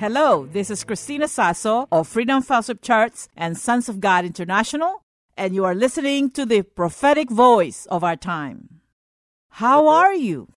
Hello, 0.00 0.46
this 0.46 0.70
is 0.70 0.82
Christina 0.82 1.28
Sasso 1.28 1.86
of 1.92 2.08
Freedom 2.08 2.40
Fellowship 2.40 2.80
Church 2.80 3.28
and 3.36 3.58
Sons 3.58 3.86
of 3.86 4.00
God 4.00 4.24
International, 4.24 5.02
and 5.36 5.54
you 5.54 5.62
are 5.66 5.74
listening 5.74 6.30
to 6.30 6.46
the 6.46 6.62
prophetic 6.62 7.28
voice 7.28 7.84
of 7.90 8.02
our 8.02 8.16
time. 8.16 8.80
How 9.50 9.88
are 9.88 10.14
you? 10.14 10.54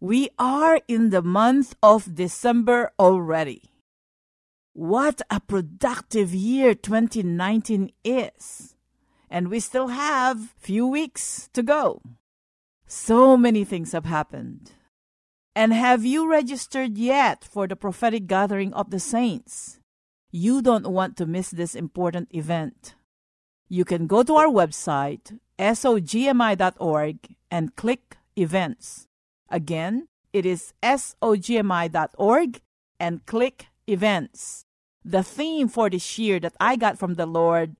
We 0.00 0.28
are 0.40 0.80
in 0.88 1.10
the 1.10 1.22
month 1.22 1.76
of 1.84 2.16
December 2.16 2.90
already. 2.98 3.62
What 4.72 5.22
a 5.30 5.38
productive 5.38 6.34
year 6.34 6.74
2019 6.74 7.92
is. 8.02 8.74
And 9.30 9.50
we 9.52 9.60
still 9.60 9.86
have 9.86 10.52
few 10.58 10.84
weeks 10.84 11.48
to 11.52 11.62
go. 11.62 12.02
So 12.88 13.36
many 13.36 13.62
things 13.62 13.92
have 13.92 14.06
happened. 14.06 14.72
And 15.56 15.72
have 15.72 16.04
you 16.04 16.28
registered 16.28 16.98
yet 16.98 17.44
for 17.44 17.68
the 17.68 17.76
prophetic 17.76 18.26
gathering 18.26 18.74
of 18.74 18.90
the 18.90 18.98
saints? 18.98 19.78
You 20.32 20.62
don't 20.62 20.88
want 20.88 21.16
to 21.18 21.26
miss 21.26 21.50
this 21.50 21.76
important 21.76 22.28
event. 22.32 22.96
You 23.68 23.84
can 23.84 24.08
go 24.08 24.24
to 24.24 24.34
our 24.34 24.48
website, 24.48 25.38
sogmi.org, 25.58 27.18
and 27.50 27.76
click 27.76 28.16
Events. 28.36 29.06
Again, 29.48 30.08
it 30.32 30.44
is 30.44 30.74
sogmi.org 30.82 32.60
and 32.98 33.26
click 33.26 33.66
Events. 33.86 34.64
The 35.04 35.22
theme 35.22 35.68
for 35.68 35.88
this 35.88 36.18
year 36.18 36.40
that 36.40 36.56
I 36.58 36.74
got 36.74 36.98
from 36.98 37.14
the 37.14 37.26
Lord 37.26 37.76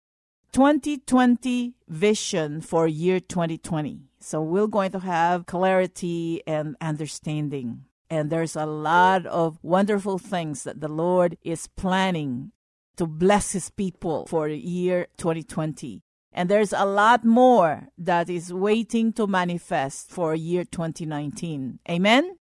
2020 0.52 1.74
Vision 1.88 2.60
for 2.60 2.86
year 2.86 3.18
2020. 3.18 4.02
So 4.24 4.40
we're 4.40 4.68
going 4.68 4.90
to 4.92 5.00
have 5.00 5.44
clarity 5.44 6.42
and 6.46 6.76
understanding. 6.80 7.84
And 8.08 8.30
there's 8.30 8.56
a 8.56 8.64
lot 8.64 9.26
of 9.26 9.58
wonderful 9.62 10.16
things 10.16 10.62
that 10.62 10.80
the 10.80 10.88
Lord 10.88 11.36
is 11.42 11.66
planning 11.66 12.52
to 12.96 13.06
bless 13.06 13.52
his 13.52 13.68
people 13.68 14.24
for 14.26 14.48
the 14.48 14.56
year 14.56 15.08
2020. 15.18 16.00
And 16.32 16.48
there's 16.48 16.72
a 16.72 16.86
lot 16.86 17.22
more 17.22 17.88
that 17.98 18.30
is 18.30 18.50
waiting 18.50 19.12
to 19.12 19.26
manifest 19.26 20.10
for 20.10 20.34
year 20.34 20.64
2019. 20.64 21.80
Amen? 21.90 22.38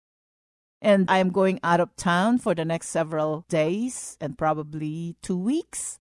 And 0.81 1.05
I'm 1.07 1.29
going 1.29 1.59
out 1.63 1.79
of 1.79 1.95
town 1.95 2.39
for 2.39 2.55
the 2.55 2.65
next 2.65 2.89
several 2.89 3.45
days 3.49 4.17
and 4.19 4.35
probably 4.35 5.15
two 5.21 5.37
weeks. 5.37 5.99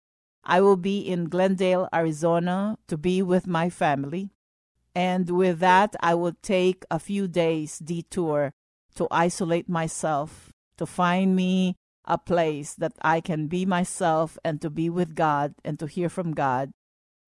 I 0.43 0.63
will 0.63 0.77
be 0.77 0.99
in 0.99 1.29
Glendale, 1.29 1.89
Arizona 1.95 2.77
to 2.89 2.99
be 2.99 3.23
with 3.23 3.47
my 3.47 3.71
family. 3.71 4.33
And 4.95 5.31
with 5.31 5.61
that, 5.61 5.95
I 6.01 6.15
will 6.15 6.35
take 6.43 6.85
a 6.91 6.99
few 6.99 7.29
days 7.29 7.79
detour 7.79 8.53
to 8.97 9.07
isolate 9.11 9.69
myself, 9.69 10.53
to 10.79 10.87
find 10.87 11.37
me 11.37 11.77
a 12.05 12.19
place 12.19 12.75
that 12.75 12.93
I 13.03 13.21
can 13.21 13.47
be 13.47 13.65
myself 13.65 14.39
and 14.45 14.61
to 14.63 14.71
be 14.71 14.91
with 14.91 15.15
God 15.15 15.55
and 15.65 15.79
to 15.79 15.87
hear 15.87 16.09
from 16.09 16.33
God 16.33 16.73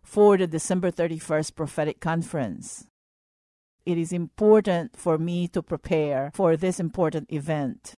for 0.02 0.36
the 0.36 0.46
December 0.46 0.90
31st 0.90 1.54
prophetic 1.54 2.00
conference. 2.00 2.86
It 3.86 3.98
is 3.98 4.12
important 4.12 4.96
for 4.96 5.18
me 5.18 5.48
to 5.48 5.62
prepare 5.62 6.30
for 6.34 6.56
this 6.56 6.80
important 6.80 7.32
event. 7.32 7.94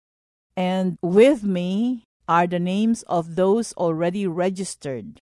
And 0.56 0.96
with 1.02 1.42
me 1.42 2.04
are 2.28 2.46
the 2.46 2.58
names 2.58 3.02
of 3.04 3.36
those 3.36 3.72
already 3.74 4.26
registered 4.26 5.20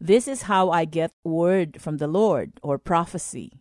this 0.00 0.28
is 0.28 0.42
how 0.42 0.70
I 0.70 0.84
get 0.84 1.12
word 1.24 1.80
from 1.80 1.96
the 1.96 2.06
Lord 2.06 2.52
or 2.62 2.78
prophecy. 2.78 3.60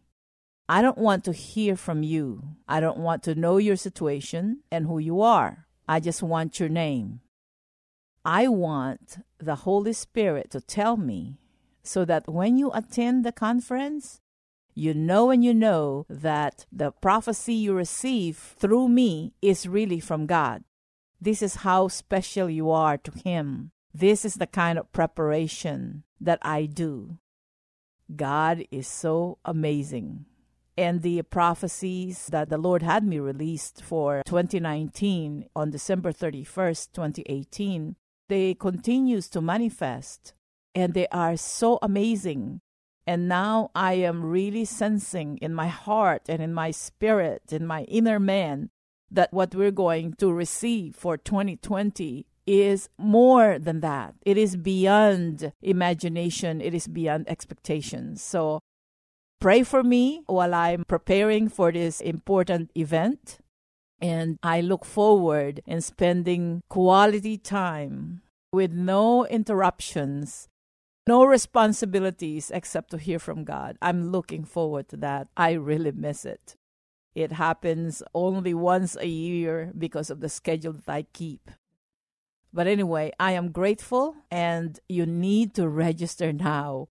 I 0.70 0.82
don't 0.82 0.98
want 0.98 1.24
to 1.26 1.32
hear 1.32 1.76
from 1.76 2.04
you. 2.04 2.44
I 2.68 2.80
don't 2.80 2.98
want 2.98 3.24
to 3.24 3.36
know 3.36 3.58
your 3.58 3.78
situation 3.78 4.62
and 4.72 4.86
who 4.86 5.00
you 5.00 5.22
are. 5.22 5.66
I 5.88 6.00
just 6.00 6.22
want 6.22 6.60
your 6.60 6.70
name. 6.70 7.22
I 8.26 8.50
want 8.50 9.20
the 9.38 9.56
Holy 9.56 9.94
Spirit 9.94 10.52
to 10.52 10.60
tell 10.60 10.98
me 10.98 11.38
so 11.82 12.04
that 12.04 12.28
when 12.28 12.58
you 12.58 12.72
attend 12.74 13.24
the 13.24 13.32
conference, 13.32 14.20
you 14.76 14.94
know 14.94 15.32
and 15.32 15.44
you 15.44 15.54
know 15.54 16.06
that 16.10 16.66
the 16.72 16.92
prophecy 16.92 17.54
you 17.54 17.74
receive 17.74 18.38
through 18.38 18.90
me 18.90 19.34
is 19.42 19.68
really 19.68 20.02
from 20.02 20.26
God. 20.26 20.64
This 21.20 21.42
is 21.42 21.56
how 21.56 21.88
special 21.88 22.50
you 22.50 22.70
are 22.70 22.98
to 22.98 23.12
Him. 23.12 23.72
This 24.00 24.26
is 24.26 24.36
the 24.36 24.46
kind 24.46 24.78
of 24.78 24.92
preparation 24.92 26.04
that 26.22 26.38
I 26.44 26.68
do. 26.68 27.18
God 28.16 28.64
is 28.70 28.88
so 28.88 29.40
amazing. 29.44 30.26
And 30.78 31.02
the 31.02 31.24
prophecies 31.24 32.28
that 32.28 32.50
the 32.50 32.60
Lord 32.60 32.84
had 32.84 33.04
me 33.04 33.18
released 33.18 33.82
for 33.82 34.22
2019 34.28 35.50
on 35.56 35.72
December 35.72 36.12
31st, 36.12 36.90
2018, 36.94 37.96
they 38.28 38.54
continues 38.54 39.30
to 39.30 39.42
manifest 39.42 40.36
and 40.76 40.94
they 40.94 41.08
are 41.08 41.36
so 41.36 41.80
amazing. 41.82 42.62
And 43.08 43.28
now 43.28 43.72
I 43.74 43.94
am 43.94 44.24
really 44.24 44.66
sensing 44.66 45.38
in 45.38 45.56
my 45.56 45.70
heart 45.70 46.30
and 46.30 46.40
in 46.40 46.54
my 46.54 46.70
spirit, 46.70 47.52
in 47.52 47.66
my 47.66 47.82
inner 47.86 48.20
man, 48.20 48.70
that 49.10 49.34
what 49.34 49.56
we're 49.56 49.72
going 49.72 50.14
to 50.20 50.32
receive 50.32 50.96
for 50.96 51.18
2020 51.18 52.28
is 52.48 52.90
more 52.98 53.60
than 53.60 53.82
that. 53.82 54.16
It 54.26 54.38
is 54.38 54.56
beyond 54.56 55.52
imagination, 55.62 56.62
it 56.62 56.74
is 56.74 56.88
beyond 56.88 57.30
expectations. 57.30 58.24
So 58.24 58.62
pray 59.40 59.64
for 59.64 59.84
me 59.84 60.24
while 60.26 60.54
I'm 60.54 60.86
preparing 60.86 61.50
for 61.50 61.72
this 61.72 62.00
important 62.02 62.72
event. 62.76 63.40
And 64.00 64.38
I 64.42 64.62
look 64.62 64.86
forward 64.86 65.62
in 65.66 65.82
spending 65.82 66.62
quality 66.70 67.38
time 67.38 68.22
with 68.54 68.72
no 68.72 69.26
interruptions, 69.26 70.48
no 71.08 71.26
responsibilities 71.26 72.52
except 72.54 72.92
to 72.92 72.98
hear 72.98 73.20
from 73.20 73.44
God. 73.44 73.78
I'm 73.82 74.12
looking 74.12 74.46
forward 74.46 74.88
to 74.90 74.98
that. 74.98 75.28
I 75.36 75.54
really 75.54 75.92
miss 75.92 76.26
it. 76.26 76.56
It 77.16 77.32
happens 77.32 78.04
only 78.14 78.54
once 78.54 78.96
a 78.96 79.08
year 79.08 79.74
because 79.76 80.12
of 80.12 80.20
the 80.20 80.30
schedule 80.30 80.74
that 80.74 80.88
I 80.88 81.02
keep. 81.14 81.50
But 82.54 82.68
anyway, 82.68 83.12
I 83.20 83.34
am 83.34 83.52
grateful 83.52 84.16
and 84.32 84.80
you 84.88 85.06
need 85.06 85.54
to 85.56 85.68
register 85.68 86.34
now. 86.34 86.88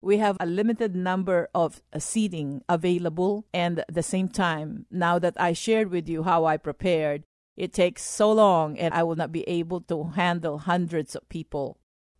We 0.00 0.18
have 0.18 0.36
a 0.38 0.46
limited 0.46 0.94
number 0.94 1.48
of 1.54 1.82
seating 1.98 2.62
available, 2.68 3.46
and 3.52 3.80
at 3.80 3.92
the 3.92 4.02
same 4.02 4.28
time, 4.28 4.86
now 4.92 5.18
that 5.18 5.34
I 5.40 5.52
shared 5.52 5.90
with 5.90 6.08
you 6.08 6.22
how 6.22 6.44
I 6.44 6.56
prepared, 6.56 7.24
it 7.56 7.72
takes 7.72 8.04
so 8.04 8.30
long 8.30 8.78
and 8.78 8.94
I 8.94 9.02
will 9.02 9.16
not 9.16 9.32
be 9.32 9.42
able 9.48 9.80
to 9.82 10.04
handle 10.14 10.58
hundreds 10.58 11.16
of 11.16 11.28
people 11.28 11.78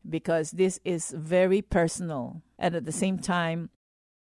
because 0.09 0.51
this 0.51 0.81
is 0.85 1.15
very 1.17 1.63
personal. 1.63 2.43
And 2.59 2.75
at 2.75 2.85
the 2.85 2.93
same 2.93 3.21
time, 3.21 3.71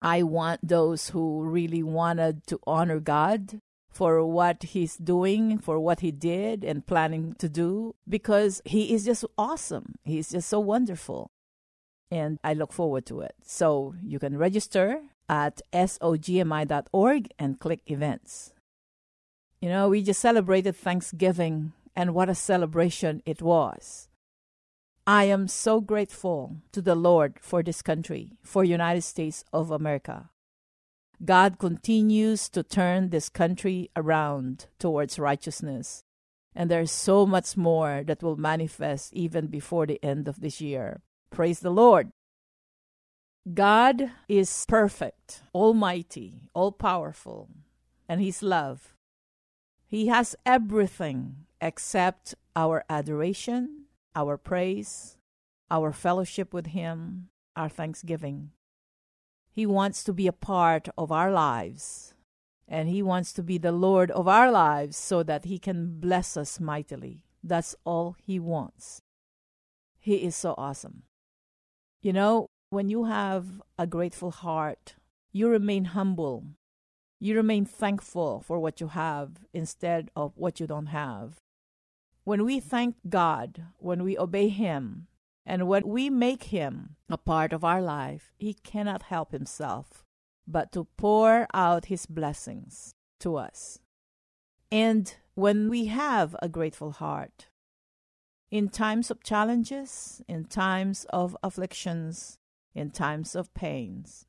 I 0.01 0.23
want 0.23 0.67
those 0.67 1.09
who 1.09 1.43
really 1.43 1.83
wanted 1.83 2.47
to 2.47 2.59
honor 2.65 2.99
God 2.99 3.61
for 3.95 4.25
what 4.25 4.61
he's 4.75 4.97
doing, 4.97 5.57
for 5.57 5.79
what 5.79 6.01
he 6.01 6.11
did 6.11 6.65
and 6.65 6.85
planning 6.85 7.33
to 7.39 7.47
do, 7.47 7.95
because 8.09 8.61
he 8.65 8.93
is 8.93 9.05
just 9.05 9.23
awesome. 9.37 9.95
He's 10.03 10.31
just 10.31 10.49
so 10.49 10.59
wonderful. 10.59 11.31
And 12.11 12.37
I 12.43 12.53
look 12.53 12.73
forward 12.73 13.05
to 13.05 13.21
it. 13.21 13.35
So 13.41 13.95
you 14.03 14.19
can 14.19 14.37
register 14.37 15.01
at 15.29 15.61
sogmi.org 15.73 17.29
and 17.39 17.59
click 17.59 17.79
events. 17.87 18.51
You 19.61 19.69
know, 19.69 19.87
we 19.87 20.03
just 20.03 20.19
celebrated 20.19 20.75
Thanksgiving, 20.75 21.71
and 21.95 22.13
what 22.13 22.27
a 22.27 22.35
celebration 22.35 23.23
it 23.25 23.41
was. 23.41 24.09
I 25.07 25.23
am 25.23 25.47
so 25.47 25.79
grateful 25.79 26.57
to 26.73 26.81
the 26.81 26.95
Lord 26.95 27.39
for 27.39 27.63
this 27.63 27.81
country, 27.81 28.33
for 28.43 28.65
United 28.65 29.03
States 29.03 29.45
of 29.53 29.71
America. 29.71 30.29
God 31.23 31.59
continues 31.59 32.49
to 32.49 32.63
turn 32.63 33.09
this 33.09 33.29
country 33.29 33.89
around 33.95 34.67
towards 34.79 35.19
righteousness. 35.19 36.03
And 36.53 36.71
there's 36.71 36.91
so 36.91 37.25
much 37.25 37.57
more 37.57 38.03
that 38.05 38.23
will 38.23 38.37
manifest 38.37 39.13
even 39.13 39.47
before 39.47 39.85
the 39.85 40.03
end 40.03 40.27
of 40.27 40.41
this 40.41 40.61
year. 40.61 41.01
Praise 41.29 41.59
the 41.59 41.69
Lord. 41.69 42.11
God 43.53 44.11
is 44.27 44.65
perfect, 44.67 45.43
almighty, 45.53 46.49
all 46.53 46.71
powerful, 46.71 47.49
and 48.09 48.21
His 48.21 48.41
love. 48.41 48.95
He 49.85 50.07
has 50.07 50.35
everything 50.45 51.45
except 51.61 52.35
our 52.55 52.83
adoration, 52.89 53.85
our 54.15 54.37
praise, 54.37 55.17
our 55.69 55.91
fellowship 55.91 56.53
with 56.53 56.67
Him, 56.67 57.29
our 57.55 57.69
thanksgiving. 57.69 58.51
He 59.55 59.65
wants 59.65 60.03
to 60.03 60.11
be 60.11 60.27
a 60.27 60.33
part 60.33 60.89
of 60.97 61.13
our 61.13 61.31
lives, 61.31 62.13
and 62.67 62.89
He 62.89 63.01
wants 63.01 63.31
to 63.31 63.41
be 63.41 63.57
the 63.57 63.71
Lord 63.71 64.11
of 64.11 64.27
our 64.27 64.51
lives 64.51 64.97
so 64.97 65.23
that 65.23 65.45
He 65.45 65.57
can 65.57 65.97
bless 65.97 66.35
us 66.35 66.59
mightily. 66.59 67.23
That's 67.41 67.73
all 67.85 68.17
He 68.21 68.37
wants. 68.37 69.01
He 69.97 70.15
is 70.15 70.35
so 70.35 70.55
awesome. 70.57 71.03
You 72.01 72.11
know, 72.11 72.47
when 72.69 72.89
you 72.89 73.05
have 73.05 73.61
a 73.79 73.87
grateful 73.87 74.31
heart, 74.31 74.95
you 75.31 75.47
remain 75.47 75.85
humble. 75.85 76.43
You 77.21 77.37
remain 77.37 77.63
thankful 77.63 78.41
for 78.41 78.59
what 78.59 78.81
you 78.81 78.89
have 78.89 79.45
instead 79.53 80.11
of 80.17 80.33
what 80.35 80.59
you 80.59 80.67
don't 80.67 80.87
have. 80.87 81.37
When 82.25 82.43
we 82.43 82.59
thank 82.59 82.97
God, 83.07 83.63
when 83.77 84.03
we 84.03 84.17
obey 84.17 84.49
Him, 84.49 85.07
and 85.45 85.67
when 85.67 85.87
we 85.87 86.09
make 86.09 86.45
Him 86.45 86.95
a 87.09 87.17
part 87.17 87.53
of 87.53 87.63
our 87.63 87.81
life, 87.81 88.33
He 88.37 88.53
cannot 88.53 89.03
help 89.03 89.31
Himself 89.31 90.03
but 90.47 90.71
to 90.71 90.87
pour 90.97 91.47
out 91.53 91.85
His 91.85 92.05
blessings 92.05 92.95
to 93.19 93.35
us. 93.35 93.79
And 94.71 95.13
when 95.35 95.69
we 95.69 95.85
have 95.85 96.35
a 96.41 96.49
grateful 96.49 96.91
heart, 96.91 97.47
in 98.51 98.69
times 98.69 99.11
of 99.11 99.23
challenges, 99.23 100.21
in 100.27 100.45
times 100.45 101.05
of 101.09 101.35
afflictions, 101.43 102.37
in 102.73 102.91
times 102.91 103.35
of 103.35 103.53
pains, 103.53 104.25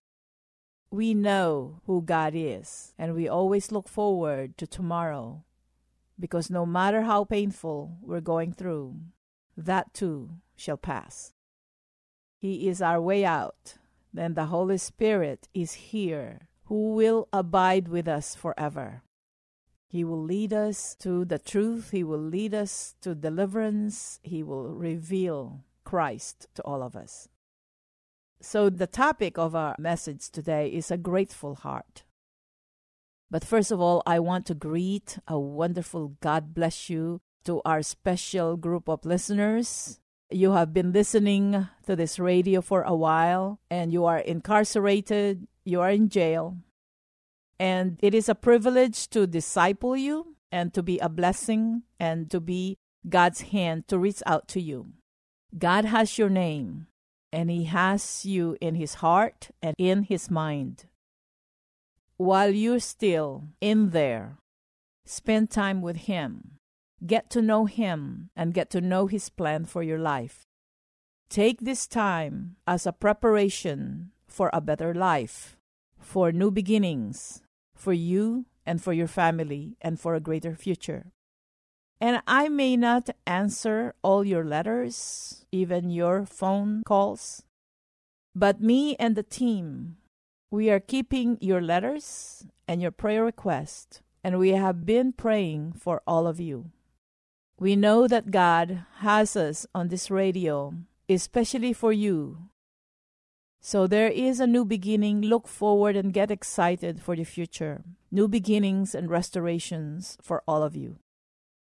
we 0.90 1.14
know 1.14 1.80
who 1.86 2.02
God 2.02 2.32
is, 2.34 2.94
and 2.98 3.14
we 3.14 3.28
always 3.28 3.72
look 3.72 3.88
forward 3.88 4.56
to 4.58 4.66
tomorrow 4.66 5.44
because 6.18 6.50
no 6.50 6.64
matter 6.64 7.02
how 7.02 7.24
painful 7.24 7.98
we're 8.00 8.20
going 8.20 8.52
through, 8.52 8.96
that 9.56 9.92
too 9.92 10.30
shall 10.56 10.76
pass. 10.76 11.32
He 12.38 12.68
is 12.68 12.82
our 12.82 13.00
way 13.00 13.24
out. 13.24 13.74
Then 14.12 14.34
the 14.34 14.46
Holy 14.46 14.78
Spirit 14.78 15.48
is 15.52 15.92
here, 15.92 16.48
who 16.64 16.94
will 16.94 17.28
abide 17.32 17.88
with 17.88 18.08
us 18.08 18.34
forever. 18.34 19.02
He 19.88 20.04
will 20.04 20.22
lead 20.22 20.52
us 20.52 20.94
to 20.96 21.24
the 21.24 21.38
truth. 21.38 21.90
He 21.90 22.02
will 22.02 22.22
lead 22.22 22.54
us 22.54 22.94
to 23.02 23.14
deliverance. 23.14 24.20
He 24.22 24.42
will 24.42 24.74
reveal 24.74 25.64
Christ 25.84 26.48
to 26.54 26.62
all 26.62 26.82
of 26.82 26.96
us. 26.96 27.28
So, 28.40 28.68
the 28.68 28.86
topic 28.86 29.38
of 29.38 29.54
our 29.54 29.74
message 29.78 30.30
today 30.30 30.68
is 30.68 30.90
a 30.90 30.98
grateful 30.98 31.54
heart. 31.54 32.04
But 33.30 33.44
first 33.44 33.70
of 33.70 33.80
all, 33.80 34.02
I 34.06 34.18
want 34.18 34.46
to 34.46 34.54
greet 34.54 35.18
a 35.26 35.38
wonderful 35.38 36.16
God 36.20 36.54
bless 36.54 36.90
you 36.90 37.20
to 37.44 37.62
our 37.64 37.82
special 37.82 38.56
group 38.56 38.88
of 38.88 39.04
listeners. 39.04 40.00
You 40.30 40.52
have 40.52 40.74
been 40.74 40.92
listening 40.92 41.68
to 41.86 41.94
this 41.94 42.18
radio 42.18 42.60
for 42.60 42.82
a 42.82 42.94
while 42.94 43.60
and 43.70 43.92
you 43.92 44.06
are 44.06 44.18
incarcerated, 44.18 45.46
you 45.64 45.80
are 45.80 45.90
in 45.90 46.08
jail. 46.08 46.56
And 47.60 47.96
it 48.02 48.12
is 48.12 48.28
a 48.28 48.34
privilege 48.34 49.08
to 49.10 49.26
disciple 49.28 49.96
you 49.96 50.34
and 50.50 50.74
to 50.74 50.82
be 50.82 50.98
a 50.98 51.08
blessing 51.08 51.82
and 52.00 52.28
to 52.30 52.40
be 52.40 52.76
God's 53.08 53.42
hand 53.42 53.86
to 53.88 53.98
reach 53.98 54.20
out 54.26 54.48
to 54.48 54.60
you. 54.60 54.94
God 55.56 55.84
has 55.84 56.18
your 56.18 56.28
name 56.28 56.88
and 57.32 57.48
He 57.48 57.64
has 57.64 58.26
you 58.26 58.56
in 58.60 58.74
His 58.74 58.94
heart 58.94 59.50
and 59.62 59.76
in 59.78 60.02
His 60.04 60.28
mind. 60.28 60.86
While 62.16 62.50
you're 62.50 62.80
still 62.80 63.44
in 63.60 63.90
there, 63.90 64.38
spend 65.04 65.50
time 65.50 65.82
with 65.82 65.96
Him 65.96 66.55
Get 67.04 67.28
to 67.30 67.42
know 67.42 67.66
Him 67.66 68.30
and 68.34 68.54
get 68.54 68.70
to 68.70 68.80
know 68.80 69.06
His 69.06 69.28
plan 69.28 69.64
for 69.66 69.82
your 69.82 69.98
life. 69.98 70.46
Take 71.28 71.60
this 71.60 71.86
time 71.86 72.56
as 72.66 72.86
a 72.86 72.92
preparation 72.92 74.12
for 74.26 74.48
a 74.52 74.60
better 74.60 74.94
life, 74.94 75.56
for 75.98 76.32
new 76.32 76.50
beginnings, 76.50 77.42
for 77.74 77.92
you 77.92 78.46
and 78.64 78.82
for 78.82 78.92
your 78.92 79.08
family, 79.08 79.76
and 79.82 80.00
for 80.00 80.14
a 80.14 80.20
greater 80.20 80.54
future. 80.54 81.12
And 82.00 82.22
I 82.26 82.48
may 82.48 82.76
not 82.76 83.10
answer 83.26 83.94
all 84.02 84.24
your 84.24 84.44
letters, 84.44 85.46
even 85.52 85.90
your 85.90 86.26
phone 86.26 86.82
calls, 86.84 87.42
but 88.34 88.60
me 88.60 88.96
and 88.96 89.16
the 89.16 89.22
team, 89.22 89.96
we 90.50 90.68
are 90.70 90.80
keeping 90.80 91.38
your 91.40 91.62
letters 91.62 92.46
and 92.68 92.82
your 92.82 92.90
prayer 92.90 93.24
requests, 93.24 94.02
and 94.22 94.38
we 94.38 94.50
have 94.50 94.84
been 94.84 95.12
praying 95.12 95.72
for 95.72 96.02
all 96.06 96.26
of 96.26 96.38
you. 96.38 96.70
We 97.58 97.74
know 97.74 98.06
that 98.06 98.30
God 98.30 98.84
has 98.98 99.34
us 99.34 99.66
on 99.74 99.88
this 99.88 100.10
radio, 100.10 100.74
especially 101.08 101.72
for 101.72 101.90
you. 101.90 102.50
So 103.62 103.86
there 103.86 104.10
is 104.10 104.40
a 104.40 104.46
new 104.46 104.64
beginning. 104.66 105.22
Look 105.22 105.48
forward 105.48 105.96
and 105.96 106.12
get 106.12 106.30
excited 106.30 107.00
for 107.00 107.16
the 107.16 107.24
future. 107.24 107.82
New 108.12 108.28
beginnings 108.28 108.94
and 108.94 109.10
restorations 109.10 110.18
for 110.20 110.42
all 110.46 110.62
of 110.62 110.76
you. 110.76 110.98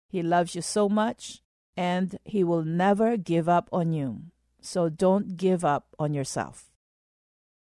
He 0.09 0.23
loves 0.23 0.55
you 0.55 0.63
so 0.63 0.89
much, 0.89 1.43
and 1.77 2.17
He 2.25 2.43
will 2.43 2.63
never 2.63 3.15
give 3.15 3.47
up 3.47 3.69
on 3.71 3.93
you. 3.93 4.23
So 4.61 4.89
don't 4.89 5.37
give 5.37 5.63
up 5.63 5.95
on 5.99 6.15
yourself. 6.15 6.72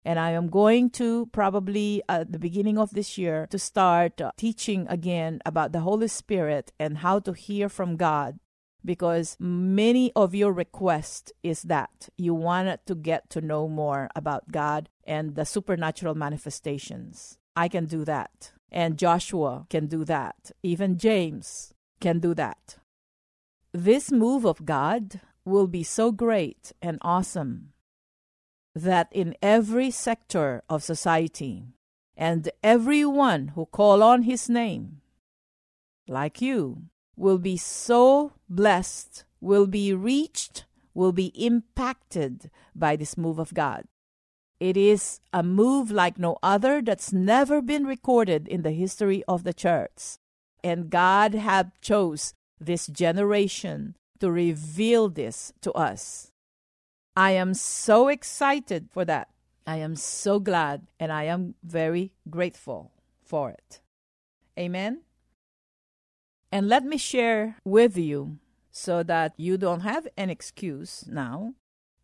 And 0.04 0.19
I 0.19 0.31
am 0.32 0.49
going 0.49 0.90
to 0.90 1.26
probably 1.26 2.02
at 2.08 2.32
the 2.32 2.38
beginning 2.38 2.78
of 2.78 2.90
this 2.90 3.16
year 3.16 3.46
to 3.50 3.58
start 3.58 4.20
uh, 4.20 4.32
teaching 4.37 4.87
again 4.88 5.40
about 5.46 5.72
the 5.72 5.81
Holy 5.81 6.08
Spirit 6.08 6.72
and 6.78 6.99
how 6.99 7.20
to 7.20 7.32
hear 7.32 7.69
from 7.69 7.96
God 7.96 8.38
because 8.84 9.37
many 9.38 10.12
of 10.16 10.34
your 10.34 10.52
requests 10.52 11.32
is 11.43 11.62
that 11.62 12.08
you 12.16 12.34
wanted 12.34 12.81
to 12.87 12.94
get 12.94 13.31
to 13.31 13.40
know 13.40 13.69
more 13.69 14.08
about 14.17 14.50
God 14.50 14.88
and 15.05 15.34
the 15.34 15.44
supernatural 15.44 16.15
manifestations. 16.15 17.38
I 17.55 17.69
can 17.69 17.86
do 17.86 18.05
that. 18.05 18.53
And 18.70 18.98
Joshua 18.98 19.67
can 19.69 19.86
do 19.86 20.05
that. 20.06 20.50
Even 20.62 20.98
James 20.98 21.74
can 22.00 22.19
do 22.19 22.34
that. 22.34 22.79
This 23.72 24.10
move 24.10 24.44
of 24.44 24.65
God 24.65 25.20
will 25.44 25.67
be 25.67 25.82
so 25.82 26.12
great 26.12 26.72
and 26.81 26.98
awesome 27.03 27.72
that 28.74 29.08
in 29.12 29.34
every 29.43 29.91
sector 29.91 30.62
of 30.69 30.82
society 30.82 31.64
and 32.17 32.50
everyone 32.62 33.48
who 33.48 33.67
call 33.67 34.02
on 34.02 34.22
his 34.22 34.48
name 34.48 35.00
like 36.08 36.41
you 36.41 36.82
will 37.17 37.38
be 37.38 37.56
so 37.56 38.32
blessed 38.48 39.24
will 39.41 39.67
be 39.67 39.93
reached 39.93 40.64
will 40.94 41.12
be 41.12 41.26
impacted 41.34 42.50
by 42.74 42.96
this 42.96 43.17
move 43.17 43.38
of 43.38 43.55
god. 43.55 43.84
It 44.60 44.76
is 44.76 45.20
a 45.32 45.43
move 45.43 45.91
like 45.91 46.19
no 46.19 46.38
other 46.43 46.82
that's 46.82 47.12
never 47.12 47.60
been 47.60 47.86
recorded 47.86 48.46
in 48.46 48.62
the 48.62 48.70
history 48.70 49.24
of 49.26 49.44
the 49.44 49.55
church. 49.55 50.19
And 50.62 50.91
god 50.91 51.34
have 51.34 51.72
chose 51.81 52.34
this 52.60 52.86
generation 52.86 53.96
to 54.20 54.31
reveal 54.31 55.08
this 55.08 55.52
to 55.62 55.72
us 55.72 56.31
I 57.14 57.32
am 57.32 57.54
so 57.54 58.08
excited 58.08 58.88
for 58.90 59.04
that. 59.04 59.28
I 59.66 59.76
am 59.76 59.96
so 59.96 60.40
glad 60.40 60.86
and 60.98 61.12
I 61.12 61.24
am 61.24 61.54
very 61.62 62.12
grateful 62.28 62.92
for 63.22 63.50
it. 63.50 63.81
Amen. 64.58 65.02
And 66.50 66.69
let 66.69 66.84
me 66.84 66.96
share 66.96 67.56
with 67.64 67.96
you 67.96 68.38
so 68.70 69.02
that 69.02 69.34
you 69.36 69.56
don't 69.56 69.81
have 69.81 70.08
an 70.16 70.31
excuse 70.31 71.04
now, 71.06 71.54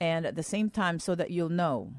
and 0.00 0.26
at 0.26 0.36
the 0.36 0.42
same 0.42 0.70
time, 0.70 0.98
so 0.98 1.14
that 1.14 1.30
you'll 1.30 1.48
know. 1.48 1.92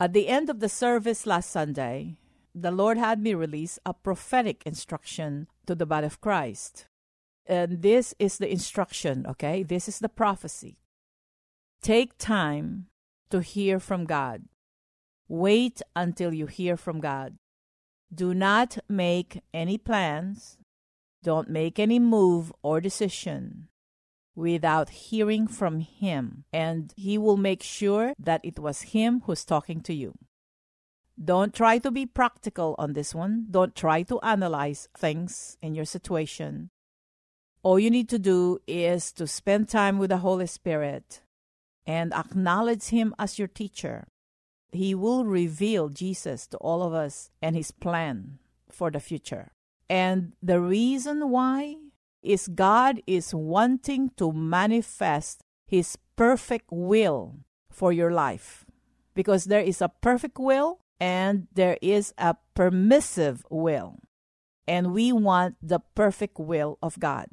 At 0.00 0.12
the 0.12 0.28
end 0.28 0.50
of 0.50 0.60
the 0.60 0.68
service 0.68 1.26
last 1.26 1.50
Sunday, 1.50 2.16
the 2.54 2.70
Lord 2.70 2.98
had 2.98 3.20
me 3.20 3.34
release 3.34 3.78
a 3.86 3.94
prophetic 3.94 4.62
instruction 4.66 5.46
to 5.66 5.74
the 5.74 5.86
body 5.86 6.06
of 6.06 6.20
Christ. 6.20 6.86
And 7.46 7.82
this 7.82 8.14
is 8.18 8.38
the 8.38 8.50
instruction, 8.50 9.26
okay? 9.26 9.62
This 9.62 9.88
is 9.88 10.00
the 10.00 10.08
prophecy. 10.08 10.76
Take 11.82 12.18
time 12.18 12.86
to 13.30 13.40
hear 13.40 13.78
from 13.78 14.04
God. 14.04 14.44
Wait 15.28 15.82
until 15.94 16.32
you 16.34 16.46
hear 16.46 16.76
from 16.76 17.00
God. 17.00 17.36
Do 18.12 18.34
not 18.34 18.78
make 18.88 19.40
any 19.52 19.78
plans. 19.78 20.56
Don't 21.22 21.50
make 21.50 21.78
any 21.78 21.98
move 21.98 22.52
or 22.62 22.80
decision. 22.80 23.68
without 24.38 24.90
hearing 24.90 25.48
from 25.48 25.80
Him, 25.80 26.44
and 26.52 26.94
He 26.96 27.18
will 27.18 27.36
make 27.36 27.60
sure 27.62 28.14
that 28.18 28.40
it 28.44 28.58
was 28.58 28.94
Him 28.94 29.22
who's 29.26 29.44
talking 29.44 29.80
to 29.82 29.92
you. 29.92 30.14
Don't 31.22 31.52
try 31.52 31.78
to 31.78 31.90
be 31.90 32.06
practical 32.06 32.76
on 32.78 32.92
this 32.92 33.12
one. 33.12 33.46
Don't 33.50 33.74
try 33.74 34.04
to 34.04 34.20
analyze 34.20 34.88
things 34.96 35.58
in 35.60 35.74
your 35.74 35.84
situation. 35.84 36.70
All 37.64 37.80
you 37.80 37.90
need 37.90 38.08
to 38.10 38.20
do 38.20 38.60
is 38.68 39.10
to 39.14 39.26
spend 39.26 39.68
time 39.68 39.98
with 39.98 40.10
the 40.10 40.18
Holy 40.18 40.46
Spirit 40.46 41.22
and 41.88 42.12
acknowledge 42.12 42.88
Him 42.88 43.14
as 43.18 43.38
your 43.38 43.48
teacher. 43.48 44.06
He 44.70 44.94
will 44.94 45.24
reveal 45.24 45.88
Jesus 45.88 46.46
to 46.48 46.58
all 46.58 46.82
of 46.82 46.92
us 46.92 47.30
and 47.40 47.56
His 47.56 47.70
plan 47.70 48.38
for 48.70 48.90
the 48.90 49.00
future. 49.00 49.52
And 49.88 50.34
the 50.42 50.60
reason 50.60 51.30
why 51.30 51.76
is 52.22 52.46
God 52.46 53.00
is 53.06 53.34
wanting 53.34 54.10
to 54.18 54.32
manifest 54.32 55.40
His 55.66 55.96
perfect 56.14 56.66
will 56.70 57.40
for 57.70 57.90
your 57.90 58.12
life. 58.12 58.66
Because 59.14 59.46
there 59.46 59.62
is 59.62 59.80
a 59.80 59.88
perfect 59.88 60.38
will 60.38 60.80
and 61.00 61.48
there 61.54 61.78
is 61.80 62.12
a 62.18 62.36
permissive 62.54 63.46
will. 63.48 63.96
And 64.66 64.92
we 64.92 65.10
want 65.10 65.56
the 65.62 65.80
perfect 65.94 66.38
will 66.38 66.76
of 66.82 67.00
God. 67.00 67.28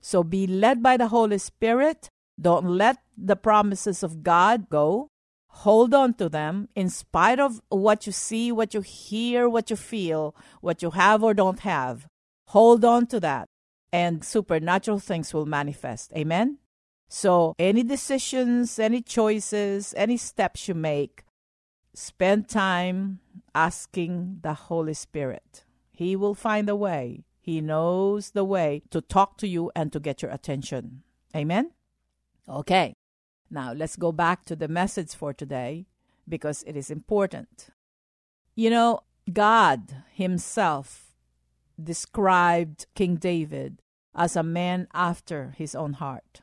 So 0.00 0.22
be 0.22 0.46
led 0.46 0.80
by 0.80 0.96
the 0.96 1.08
Holy 1.08 1.38
Spirit. 1.38 2.08
Don't 2.40 2.66
let 2.66 2.98
the 3.16 3.36
promises 3.36 4.02
of 4.02 4.22
God 4.22 4.68
go. 4.70 5.08
Hold 5.48 5.92
on 5.92 6.14
to 6.14 6.28
them 6.28 6.68
in 6.74 6.88
spite 6.88 7.40
of 7.40 7.60
what 7.68 8.06
you 8.06 8.12
see, 8.12 8.52
what 8.52 8.72
you 8.72 8.80
hear, 8.80 9.48
what 9.48 9.68
you 9.68 9.76
feel, 9.76 10.34
what 10.60 10.80
you 10.80 10.92
have 10.92 11.22
or 11.22 11.34
don't 11.34 11.60
have. 11.60 12.06
Hold 12.48 12.84
on 12.84 13.06
to 13.08 13.20
that, 13.20 13.48
and 13.92 14.24
supernatural 14.24 15.00
things 15.00 15.34
will 15.34 15.46
manifest. 15.46 16.12
Amen? 16.16 16.58
So, 17.08 17.54
any 17.58 17.82
decisions, 17.82 18.78
any 18.78 19.02
choices, 19.02 19.92
any 19.96 20.16
steps 20.16 20.68
you 20.68 20.74
make, 20.74 21.24
spend 21.94 22.48
time 22.48 23.18
asking 23.54 24.38
the 24.42 24.54
Holy 24.54 24.94
Spirit. 24.94 25.64
He 25.90 26.14
will 26.14 26.34
find 26.34 26.68
a 26.68 26.76
way. 26.76 27.24
He 27.40 27.60
knows 27.60 28.30
the 28.30 28.44
way 28.44 28.82
to 28.90 29.00
talk 29.00 29.36
to 29.38 29.48
you 29.48 29.72
and 29.74 29.92
to 29.92 29.98
get 29.98 30.22
your 30.22 30.30
attention. 30.30 31.02
Amen? 31.34 31.72
Okay. 32.48 32.94
Now, 33.50 33.72
let's 33.72 33.96
go 33.96 34.12
back 34.12 34.44
to 34.46 34.56
the 34.56 34.68
message 34.68 35.14
for 35.14 35.32
today 35.32 35.86
because 36.28 36.62
it 36.66 36.76
is 36.76 36.90
important. 36.90 37.68
You 38.54 38.70
know, 38.70 39.00
God 39.32 40.04
Himself 40.12 41.16
described 41.82 42.86
King 42.94 43.16
David 43.16 43.82
as 44.14 44.36
a 44.36 44.42
man 44.42 44.86
after 44.94 45.54
His 45.56 45.74
own 45.74 45.94
heart. 45.94 46.42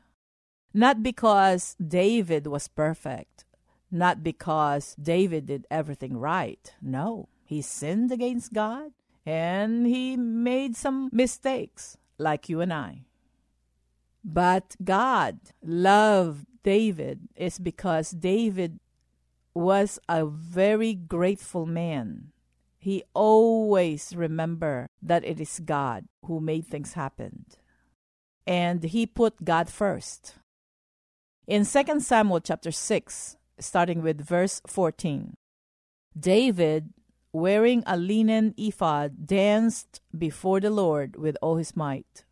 Not 0.74 1.02
because 1.02 1.74
David 1.76 2.46
was 2.46 2.68
perfect, 2.68 3.44
not 3.90 4.22
because 4.22 4.94
David 5.00 5.46
did 5.46 5.66
everything 5.70 6.18
right. 6.18 6.74
No, 6.82 7.28
he 7.44 7.62
sinned 7.62 8.12
against 8.12 8.52
God 8.52 8.92
and 9.24 9.86
he 9.86 10.16
made 10.16 10.76
some 10.76 11.08
mistakes, 11.12 11.96
like 12.18 12.48
you 12.48 12.60
and 12.60 12.72
I. 12.72 13.07
But 14.30 14.76
God 14.84 15.38
loved 15.64 16.44
David 16.62 17.30
is 17.34 17.58
because 17.58 18.10
David 18.10 18.78
was 19.54 19.98
a 20.06 20.26
very 20.26 20.92
grateful 20.92 21.64
man. 21.64 22.32
He 22.76 23.04
always 23.14 24.14
remember 24.14 24.88
that 25.00 25.24
it 25.24 25.40
is 25.40 25.60
God 25.64 26.08
who 26.26 26.40
made 26.40 26.66
things 26.66 26.92
happen. 26.92 27.46
And 28.46 28.84
he 28.84 29.06
put 29.06 29.46
God 29.46 29.70
first. 29.70 30.34
In 31.46 31.64
2 31.64 32.00
Samuel 32.00 32.40
chapter 32.40 32.70
6, 32.70 33.36
starting 33.58 34.02
with 34.02 34.20
verse 34.20 34.60
14, 34.66 35.38
David, 36.18 36.92
wearing 37.32 37.82
a 37.86 37.96
linen 37.96 38.52
ephod, 38.58 39.26
danced 39.26 40.02
before 40.16 40.60
the 40.60 40.70
Lord 40.70 41.16
with 41.16 41.38
all 41.40 41.56
his 41.56 41.74
might, 41.74 42.26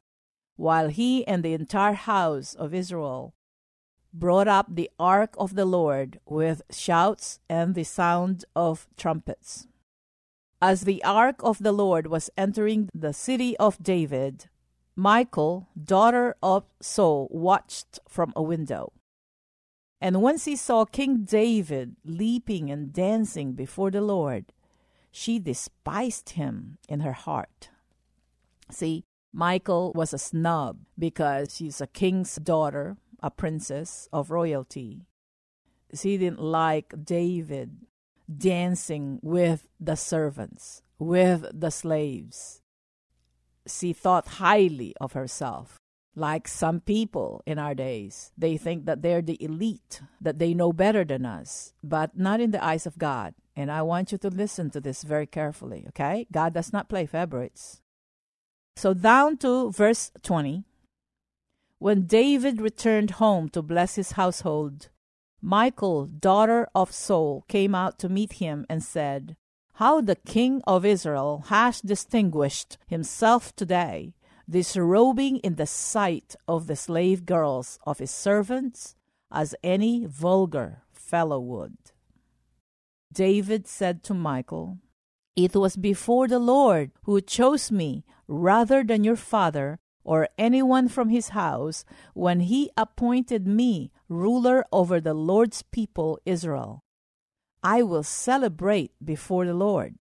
while 0.57 0.89
he 0.89 1.27
and 1.27 1.43
the 1.43 1.55
entire 1.55 1.95
house 1.95 2.55
of 2.55 2.75
Israel 2.75 3.35
brought 4.13 4.49
up 4.49 4.67
the 4.71 4.91
ark 4.99 5.35
of 5.39 5.55
the 5.55 5.67
Lord 5.67 6.19
with 6.27 6.63
shouts 6.71 7.39
and 7.49 7.75
the 7.75 7.85
sound 7.85 8.45
of 8.55 8.89
trumpets. 8.97 9.67
As 10.61 10.83
the 10.83 11.05
ark 11.05 11.37
of 11.41 11.59
the 11.59 11.73
Lord 11.73 12.07
was 12.07 12.31
entering 12.37 12.89
the 12.95 13.13
city 13.13 13.57
of 13.59 13.83
David, 13.83 14.49
Michael, 14.97 15.69
daughter 15.77 16.35
of 16.43 16.65
Saul, 16.81 17.29
watched 17.31 17.99
from 18.09 18.33
a 18.35 18.43
window. 18.43 18.93
And 20.01 20.23
when 20.23 20.39
she 20.39 20.57
saw 20.57 20.87
King 20.87 21.25
David 21.25 21.97
leaping 22.05 22.71
and 22.71 22.93
dancing 22.93 23.53
before 23.53 23.91
the 23.91 24.01
Lord, 24.01 24.47
she 25.11 25.39
despised 25.39 26.31
him 26.31 26.79
in 26.89 27.01
her 27.01 27.13
heart. 27.13 27.69
See, 28.71 29.05
Michal 29.37 29.93
was 29.95 30.15
a 30.15 30.19
snub 30.19 30.79
because 30.99 31.55
she's 31.55 31.81
a 31.83 31.87
king's 31.87 32.37
daughter 32.37 32.97
a 33.23 33.31
princess 33.31 34.09
of 34.13 34.31
royalty. 34.31 35.07
She 35.95 36.17
didn't 36.17 36.41
like 36.41 36.95
David 37.05 37.87
dancing 38.35 39.19
with 39.23 39.69
the 39.81 39.97
servants, 39.97 40.83
with 40.99 41.47
the 41.53 41.71
slaves. 41.71 42.63
She 43.67 43.93
thought 43.93 44.39
highly 44.39 44.95
of 45.01 45.13
herself. 45.13 45.79
Like 46.15 46.49
some 46.49 46.81
people 46.81 47.43
in 47.47 47.59
our 47.59 47.75
days, 47.75 48.33
they 48.39 48.57
think 48.57 48.87
that 48.87 49.03
they're 49.03 49.23
the 49.23 49.43
elite, 49.43 50.01
that 50.21 50.39
they 50.39 50.55
know 50.55 50.73
better 50.73 51.05
than 51.05 51.27
us, 51.27 51.75
but 51.83 52.17
not 52.17 52.41
in 52.41 52.53
the 52.53 52.65
eyes 52.65 52.87
of 52.87 52.97
God. 52.97 53.35
And 53.55 53.71
I 53.71 53.83
want 53.83 54.13
you 54.13 54.19
to 54.19 54.31
listen 54.31 54.71
to 54.71 54.81
this 54.81 55.03
very 55.03 55.27
carefully, 55.27 55.85
okay? 55.89 56.27
God 56.33 56.55
does 56.55 56.73
not 56.73 56.89
play 56.89 57.05
favorites. 57.07 57.83
So, 58.77 58.93
down 58.93 59.39
to 59.39 59.73
verse 59.73 60.13
20. 60.23 60.65
When 61.79 62.07
David 62.07 62.61
returned 62.61 63.13
home 63.13 63.49
to 63.51 63.63
bless 63.63 63.95
his 63.95 64.13
household, 64.13 64.91
Michael, 65.41 66.07
daughter 66.07 66.69
of 66.75 66.93
Saul, 66.93 67.45
came 67.49 67.75
out 67.75 67.99
to 68.01 68.11
meet 68.11 68.35
him 68.35 68.67
and 68.69 68.83
said, 68.83 69.37
How 69.75 70.03
the 70.03 70.17
king 70.17 70.61
of 70.67 70.85
Israel 70.85 71.45
has 71.49 71.81
distinguished 71.81 72.77
himself 72.87 73.57
today, 73.57 74.15
disrobing 74.49 75.39
in 75.39 75.55
the 75.55 75.67
sight 75.67 76.37
of 76.47 76.67
the 76.67 76.77
slave 76.77 77.25
girls 77.25 77.79
of 77.87 77.99
his 77.99 78.11
servants, 78.11 78.95
as 79.33 79.55
any 79.63 80.05
vulgar 80.05 80.83
fellow 80.93 81.41
would. 81.41 81.79
David 83.11 83.67
said 83.67 84.03
to 84.05 84.15
Michael, 84.15 84.79
It 85.35 85.55
was 85.57 85.77
before 85.77 86.29
the 86.29 86.39
Lord 86.39 86.91
who 87.05 87.21
chose 87.23 87.71
me 87.73 88.05
rather 88.29 88.83
than 88.83 89.05
your 89.05 89.17
father 89.17 89.79
or 90.05 90.29
anyone 90.39 90.89
from 90.89 91.09
his 91.09 91.31
house 91.31 91.85
when 92.15 92.41
he 92.41 92.71
appointed 92.77 93.47
me 93.47 93.91
ruler 94.09 94.65
over 94.71 95.01
the 95.01 95.15
Lord's 95.15 95.63
people 95.63 96.19
Israel. 96.25 96.85
I 97.63 97.83
will 97.83 98.05
celebrate 98.05 98.93
before 99.05 99.45
the 99.45 99.55
Lord. 99.55 99.97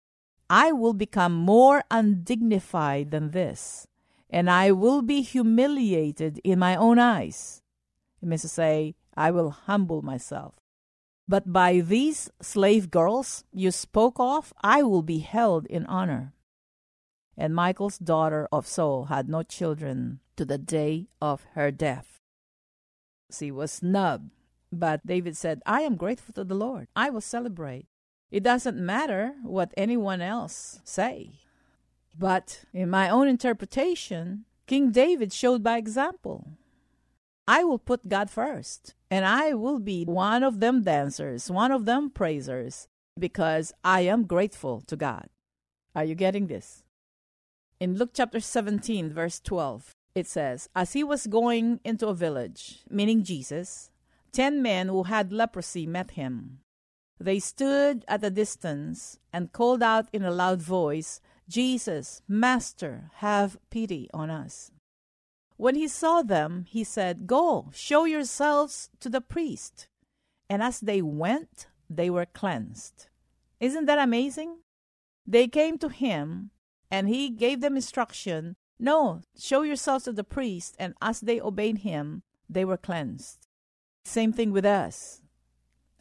I 0.50 0.72
will 0.72 0.92
become 0.92 1.32
more 1.32 1.82
undignified 1.90 3.10
than 3.10 3.30
this, 3.30 3.88
and 4.28 4.50
I 4.50 4.72
will 4.72 5.00
be 5.00 5.22
humiliated 5.22 6.38
in 6.44 6.58
my 6.58 6.76
own 6.76 6.98
eyes. 6.98 7.62
It 8.20 8.28
means 8.28 8.42
to 8.42 8.48
say, 8.48 8.94
I 9.16 9.30
will 9.30 9.50
humble 9.50 10.02
myself. 10.02 10.56
But 11.26 11.50
by 11.50 11.80
these 11.80 12.28
slave 12.42 12.90
girls 12.90 13.44
you 13.50 13.70
spoke 13.70 14.16
of, 14.18 14.52
I 14.62 14.82
will 14.82 15.02
be 15.02 15.20
held 15.20 15.64
in 15.66 15.86
honor 15.86 16.33
and 17.36 17.54
Michael's 17.54 17.98
daughter 17.98 18.48
of 18.52 18.66
Saul 18.66 19.06
had 19.06 19.28
no 19.28 19.42
children 19.42 20.20
to 20.36 20.44
the 20.44 20.58
day 20.58 21.08
of 21.20 21.46
her 21.54 21.70
death. 21.70 22.20
She 23.32 23.50
was 23.50 23.72
snubbed, 23.72 24.30
but 24.72 25.06
David 25.06 25.36
said, 25.36 25.62
I 25.66 25.82
am 25.82 25.96
grateful 25.96 26.32
to 26.34 26.44
the 26.44 26.54
Lord. 26.54 26.88
I 26.94 27.10
will 27.10 27.20
celebrate. 27.20 27.86
It 28.30 28.42
doesn't 28.42 28.76
matter 28.76 29.34
what 29.42 29.74
anyone 29.76 30.20
else 30.20 30.80
say. 30.84 31.40
But 32.16 32.64
in 32.72 32.90
my 32.90 33.08
own 33.08 33.28
interpretation, 33.28 34.44
King 34.66 34.92
David 34.92 35.32
showed 35.32 35.62
by 35.62 35.78
example. 35.78 36.52
I 37.46 37.64
will 37.64 37.78
put 37.78 38.08
God 38.08 38.30
first, 38.30 38.94
and 39.10 39.26
I 39.26 39.52
will 39.52 39.78
be 39.78 40.04
one 40.04 40.42
of 40.42 40.60
them 40.60 40.82
dancers, 40.82 41.50
one 41.50 41.72
of 41.72 41.84
them 41.84 42.08
praisers, 42.08 42.88
because 43.18 43.72
I 43.84 44.02
am 44.02 44.24
grateful 44.24 44.80
to 44.82 44.96
God. 44.96 45.28
Are 45.94 46.04
you 46.04 46.14
getting 46.14 46.46
this? 46.46 46.83
In 47.80 47.98
Luke 47.98 48.10
chapter 48.14 48.40
17, 48.40 49.12
verse 49.12 49.40
12, 49.40 49.92
it 50.14 50.26
says, 50.26 50.68
As 50.74 50.92
he 50.92 51.02
was 51.02 51.26
going 51.26 51.80
into 51.84 52.06
a 52.06 52.14
village, 52.14 52.84
meaning 52.88 53.24
Jesus, 53.24 53.90
ten 54.32 54.62
men 54.62 54.88
who 54.88 55.04
had 55.04 55.32
leprosy 55.32 55.86
met 55.86 56.12
him. 56.12 56.60
They 57.18 57.38
stood 57.38 58.04
at 58.06 58.24
a 58.24 58.30
distance 58.30 59.18
and 59.32 59.52
called 59.52 59.82
out 59.82 60.08
in 60.12 60.24
a 60.24 60.30
loud 60.30 60.62
voice, 60.62 61.20
Jesus, 61.48 62.22
Master, 62.28 63.10
have 63.16 63.58
pity 63.70 64.08
on 64.14 64.30
us. 64.30 64.70
When 65.56 65.74
he 65.74 65.88
saw 65.88 66.22
them, 66.22 66.66
he 66.68 66.84
said, 66.84 67.26
Go, 67.26 67.70
show 67.72 68.04
yourselves 68.04 68.90
to 69.00 69.08
the 69.08 69.20
priest. 69.20 69.88
And 70.48 70.62
as 70.62 70.80
they 70.80 71.02
went, 71.02 71.66
they 71.88 72.10
were 72.10 72.26
cleansed. 72.26 73.08
Isn't 73.60 73.86
that 73.86 73.98
amazing? 73.98 74.58
They 75.26 75.48
came 75.48 75.78
to 75.78 75.88
him, 75.88 76.50
and 76.94 77.08
he 77.08 77.28
gave 77.28 77.60
them 77.60 77.74
instruction 77.74 78.54
No, 78.78 79.22
show 79.36 79.62
yourselves 79.62 80.04
to 80.04 80.12
the 80.12 80.22
priest. 80.22 80.76
And 80.78 80.94
as 81.02 81.20
they 81.20 81.40
obeyed 81.40 81.78
him, 81.78 82.22
they 82.48 82.64
were 82.64 82.76
cleansed. 82.76 83.48
Same 84.04 84.32
thing 84.32 84.52
with 84.52 84.64
us. 84.64 85.22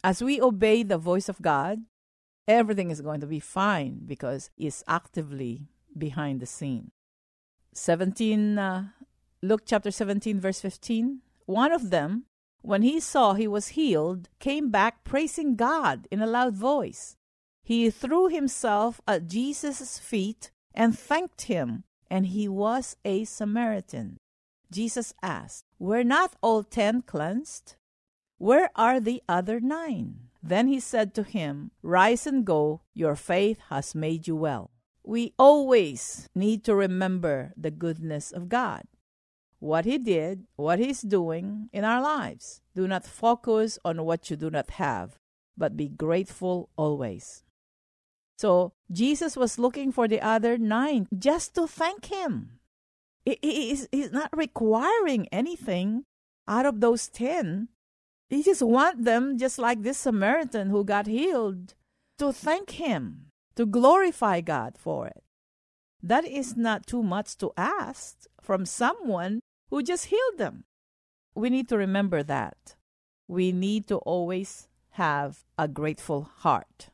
As 0.04 0.22
we 0.22 0.40
obey 0.40 0.82
the 0.82 0.98
voice 0.98 1.28
of 1.28 1.42
God, 1.42 1.82
everything 2.46 2.90
is 2.90 3.00
going 3.00 3.20
to 3.20 3.26
be 3.26 3.40
fine 3.40 4.06
because 4.06 4.50
He's 4.56 4.84
actively 4.86 5.66
behind 5.96 6.38
the 6.40 6.46
scene. 6.46 6.90
17, 7.72 8.58
uh, 8.58 8.88
Luke 9.42 9.62
chapter 9.66 9.90
17, 9.90 10.38
verse 10.38 10.60
15. 10.60 11.22
One 11.46 11.72
of 11.72 11.90
them, 11.90 12.26
when 12.62 12.82
he 12.82 13.00
saw 13.00 13.34
he 13.34 13.48
was 13.48 13.74
healed, 13.78 14.28
came 14.38 14.70
back 14.70 15.02
praising 15.02 15.56
God 15.56 16.06
in 16.10 16.22
a 16.22 16.32
loud 16.38 16.54
voice. 16.54 17.16
He 17.62 17.90
threw 17.90 18.28
himself 18.28 19.00
at 19.08 19.26
Jesus' 19.26 19.98
feet 19.98 20.50
and 20.74 20.98
thanked 20.98 21.42
him, 21.42 21.84
and 22.10 22.26
he 22.26 22.48
was 22.48 22.96
a 23.04 23.24
Samaritan. 23.24 24.18
Jesus 24.70 25.14
asked, 25.22 25.64
Were 25.78 26.04
not 26.04 26.36
all 26.42 26.62
ten 26.62 27.02
cleansed? 27.02 27.76
Where 28.38 28.70
are 28.74 29.00
the 29.00 29.22
other 29.28 29.60
nine? 29.60 30.30
Then 30.42 30.68
he 30.68 30.80
said 30.80 31.14
to 31.14 31.22
him, 31.22 31.70
Rise 31.82 32.26
and 32.26 32.44
go, 32.44 32.82
your 32.92 33.16
faith 33.16 33.58
has 33.70 33.94
made 33.94 34.26
you 34.26 34.36
well. 34.36 34.70
We 35.02 35.34
always 35.38 36.28
need 36.34 36.64
to 36.64 36.74
remember 36.74 37.52
the 37.56 37.70
goodness 37.70 38.32
of 38.32 38.48
God. 38.48 38.84
What 39.58 39.84
He 39.84 39.98
did, 39.98 40.44
what 40.56 40.78
He's 40.78 41.02
doing 41.02 41.68
in 41.72 41.84
our 41.84 42.00
lives. 42.00 42.62
Do 42.74 42.88
not 42.88 43.06
focus 43.06 43.78
on 43.84 44.04
what 44.04 44.30
you 44.30 44.36
do 44.36 44.50
not 44.50 44.70
have, 44.80 45.18
but 45.56 45.76
be 45.76 45.88
grateful 45.88 46.68
always. 46.76 47.44
So 48.36 48.72
Jesus 48.90 49.36
was 49.36 49.58
looking 49.58 49.92
for 49.92 50.08
the 50.08 50.20
other 50.20 50.58
nine 50.58 51.06
just 51.16 51.54
to 51.54 51.66
thank 51.66 52.06
Him. 52.06 52.58
He 53.24 53.70
is 53.70 53.88
he's 53.90 54.12
not 54.12 54.30
requiring 54.36 55.28
anything 55.32 56.04
out 56.46 56.66
of 56.66 56.80
those 56.80 57.08
ten. 57.08 57.68
He 58.28 58.42
just 58.42 58.62
want 58.62 59.04
them, 59.04 59.38
just 59.38 59.58
like 59.58 59.82
this 59.82 59.98
Samaritan 59.98 60.70
who 60.70 60.84
got 60.84 61.06
healed, 61.06 61.74
to 62.18 62.32
thank 62.32 62.70
Him 62.72 63.30
to 63.56 63.66
glorify 63.66 64.40
God 64.40 64.76
for 64.78 65.06
it. 65.06 65.22
That 66.02 66.24
is 66.24 66.56
not 66.56 66.86
too 66.86 67.02
much 67.02 67.36
to 67.38 67.52
ask 67.56 68.26
from 68.40 68.66
someone 68.66 69.40
who 69.70 69.82
just 69.82 70.06
healed 70.06 70.38
them. 70.38 70.64
We 71.34 71.50
need 71.50 71.68
to 71.68 71.78
remember 71.78 72.22
that. 72.22 72.74
We 73.26 73.52
need 73.52 73.88
to 73.88 73.96
always 73.96 74.68
have 74.90 75.44
a 75.58 75.66
grateful 75.66 76.28
heart. 76.38 76.90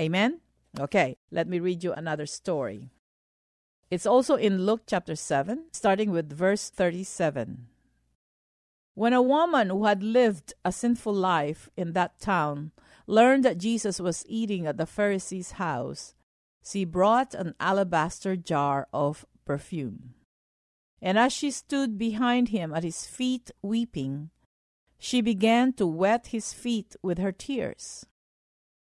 Amen? 0.00 0.40
Okay, 0.78 1.16
let 1.30 1.48
me 1.48 1.60
read 1.60 1.84
you 1.84 1.92
another 1.92 2.26
story. 2.26 2.90
It's 3.90 4.06
also 4.06 4.34
in 4.34 4.66
Luke 4.66 4.82
chapter 4.86 5.16
7, 5.16 5.64
starting 5.72 6.10
with 6.10 6.32
verse 6.32 6.68
37. 6.68 7.68
When 8.94 9.12
a 9.12 9.22
woman 9.22 9.70
who 9.70 9.84
had 9.84 10.02
lived 10.02 10.54
a 10.64 10.72
sinful 10.72 11.14
life 11.14 11.70
in 11.76 11.92
that 11.92 12.18
town 12.18 12.72
learned 13.06 13.44
that 13.44 13.58
Jesus 13.58 14.00
was 14.00 14.26
eating 14.28 14.66
at 14.66 14.76
the 14.76 14.86
Pharisee's 14.86 15.52
house, 15.52 16.14
she 16.64 16.84
brought 16.84 17.32
an 17.32 17.54
alabaster 17.60 18.36
jar 18.36 18.88
of 18.92 19.24
perfume. 19.46 20.14
And 21.00 21.18
as 21.18 21.32
she 21.32 21.50
stood 21.50 21.96
behind 21.96 22.48
him 22.48 22.74
at 22.74 22.84
his 22.84 23.06
feet 23.06 23.50
weeping, 23.62 24.30
she 24.98 25.20
began 25.22 25.72
to 25.74 25.86
wet 25.86 26.28
his 26.28 26.52
feet 26.52 26.96
with 27.02 27.18
her 27.18 27.32
tears. 27.32 28.04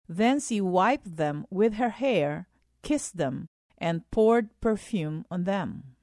Then 0.07 0.39
she 0.39 0.61
wiped 0.61 1.17
them 1.17 1.45
with 1.49 1.73
her 1.75 1.89
hair, 1.89 2.47
kissed 2.81 3.17
them, 3.17 3.47
and 3.77 4.09
poured 4.11 4.49
perfume 4.61 5.25
on 5.29 5.43
them. 5.43 5.95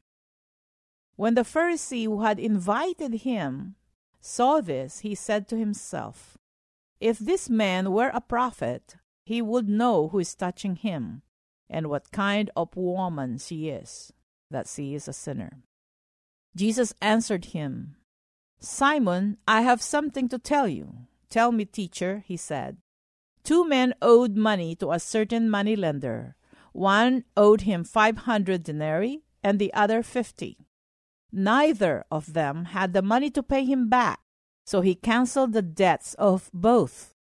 When 1.16 1.34
the 1.34 1.42
Pharisee 1.42 2.04
who 2.04 2.22
had 2.22 2.38
invited 2.38 3.22
him 3.22 3.76
saw 4.20 4.60
this, 4.60 5.00
he 5.00 5.14
said 5.14 5.48
to 5.48 5.56
himself, 5.56 6.36
if 7.00 7.18
this 7.18 7.50
man 7.50 7.92
were 7.92 8.10
a 8.14 8.20
prophet, 8.20 8.96
he 9.24 9.42
would 9.42 9.68
know 9.68 10.08
who 10.08 10.18
is 10.18 10.34
touching 10.34 10.76
him 10.76 11.22
and 11.68 11.88
what 11.88 12.12
kind 12.12 12.50
of 12.56 12.76
woman 12.76 13.38
she 13.38 13.68
is, 13.68 14.12
that 14.50 14.68
she 14.68 14.94
is 14.94 15.08
a 15.08 15.12
sinner. 15.12 15.62
Jesus 16.56 16.94
answered 17.00 17.46
him, 17.46 17.96
Simon, 18.60 19.38
I 19.48 19.62
have 19.62 19.82
something 19.82 20.28
to 20.28 20.38
tell 20.38 20.68
you. 20.68 21.06
Tell 21.28 21.52
me, 21.52 21.64
teacher, 21.64 22.22
he 22.26 22.36
said. 22.36 22.76
Two 23.44 23.68
men 23.68 23.94
owed 24.00 24.36
money 24.36 24.74
to 24.76 24.90
a 24.90 24.98
certain 24.98 25.50
moneylender. 25.50 26.34
One 26.72 27.24
owed 27.36 27.60
him 27.62 27.84
five 27.84 28.24
hundred 28.24 28.64
denarii, 28.64 29.22
and 29.42 29.58
the 29.58 29.72
other 29.74 30.02
fifty. 30.02 30.66
Neither 31.30 32.04
of 32.10 32.32
them 32.32 32.66
had 32.66 32.94
the 32.94 33.02
money 33.02 33.28
to 33.30 33.42
pay 33.42 33.64
him 33.64 33.88
back. 33.88 34.20
So 34.64 34.80
he 34.80 34.94
canceled 34.94 35.52
the 35.52 35.60
debts 35.60 36.14
of 36.14 36.50
both. 36.54 37.12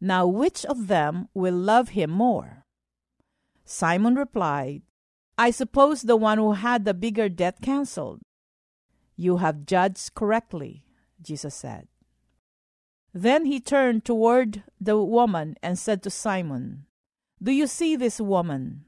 Now, 0.00 0.26
which 0.26 0.64
of 0.64 0.86
them 0.86 1.28
will 1.34 1.56
love 1.56 1.90
him 1.90 2.10
more? 2.10 2.64
Simon 3.64 4.14
replied, 4.14 4.82
I 5.36 5.50
suppose 5.50 6.02
the 6.02 6.16
one 6.16 6.38
who 6.38 6.52
had 6.52 6.84
the 6.84 6.94
bigger 6.94 7.28
debt 7.28 7.60
canceled. 7.60 8.20
You 9.16 9.38
have 9.38 9.66
judged 9.66 10.14
correctly, 10.14 10.84
Jesus 11.20 11.54
said. 11.56 11.88
Then 13.16 13.46
he 13.46 13.60
turned 13.60 14.04
toward 14.04 14.62
the 14.80 14.98
woman 15.02 15.56
and 15.62 15.78
said 15.78 16.02
to 16.02 16.10
Simon, 16.10 16.84
Do 17.42 17.50
you 17.50 17.66
see 17.66 17.96
this 17.96 18.20
woman? 18.20 18.84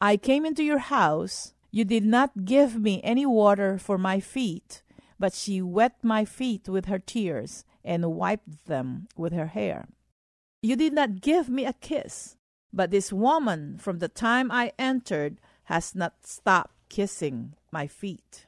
I 0.00 0.16
came 0.18 0.44
into 0.44 0.62
your 0.62 0.78
house. 0.78 1.54
You 1.70 1.84
did 1.84 2.04
not 2.04 2.44
give 2.44 2.78
me 2.78 3.00
any 3.02 3.24
water 3.24 3.78
for 3.78 3.96
my 3.96 4.20
feet 4.20 4.82
but 5.18 5.34
she 5.34 5.60
wet 5.60 5.96
my 6.02 6.24
feet 6.24 6.68
with 6.68 6.86
her 6.86 6.98
tears 6.98 7.64
and 7.84 8.14
wiped 8.14 8.66
them 8.66 9.08
with 9.16 9.32
her 9.32 9.46
hair. 9.46 9.88
You 10.62 10.76
did 10.76 10.92
not 10.92 11.20
give 11.20 11.48
me 11.48 11.64
a 11.64 11.72
kiss, 11.72 12.36
but 12.72 12.90
this 12.90 13.12
woman 13.12 13.78
from 13.78 13.98
the 13.98 14.08
time 14.08 14.50
I 14.50 14.72
entered 14.78 15.40
has 15.64 15.94
not 15.94 16.26
stopped 16.26 16.74
kissing 16.88 17.54
my 17.70 17.86
feet. 17.86 18.46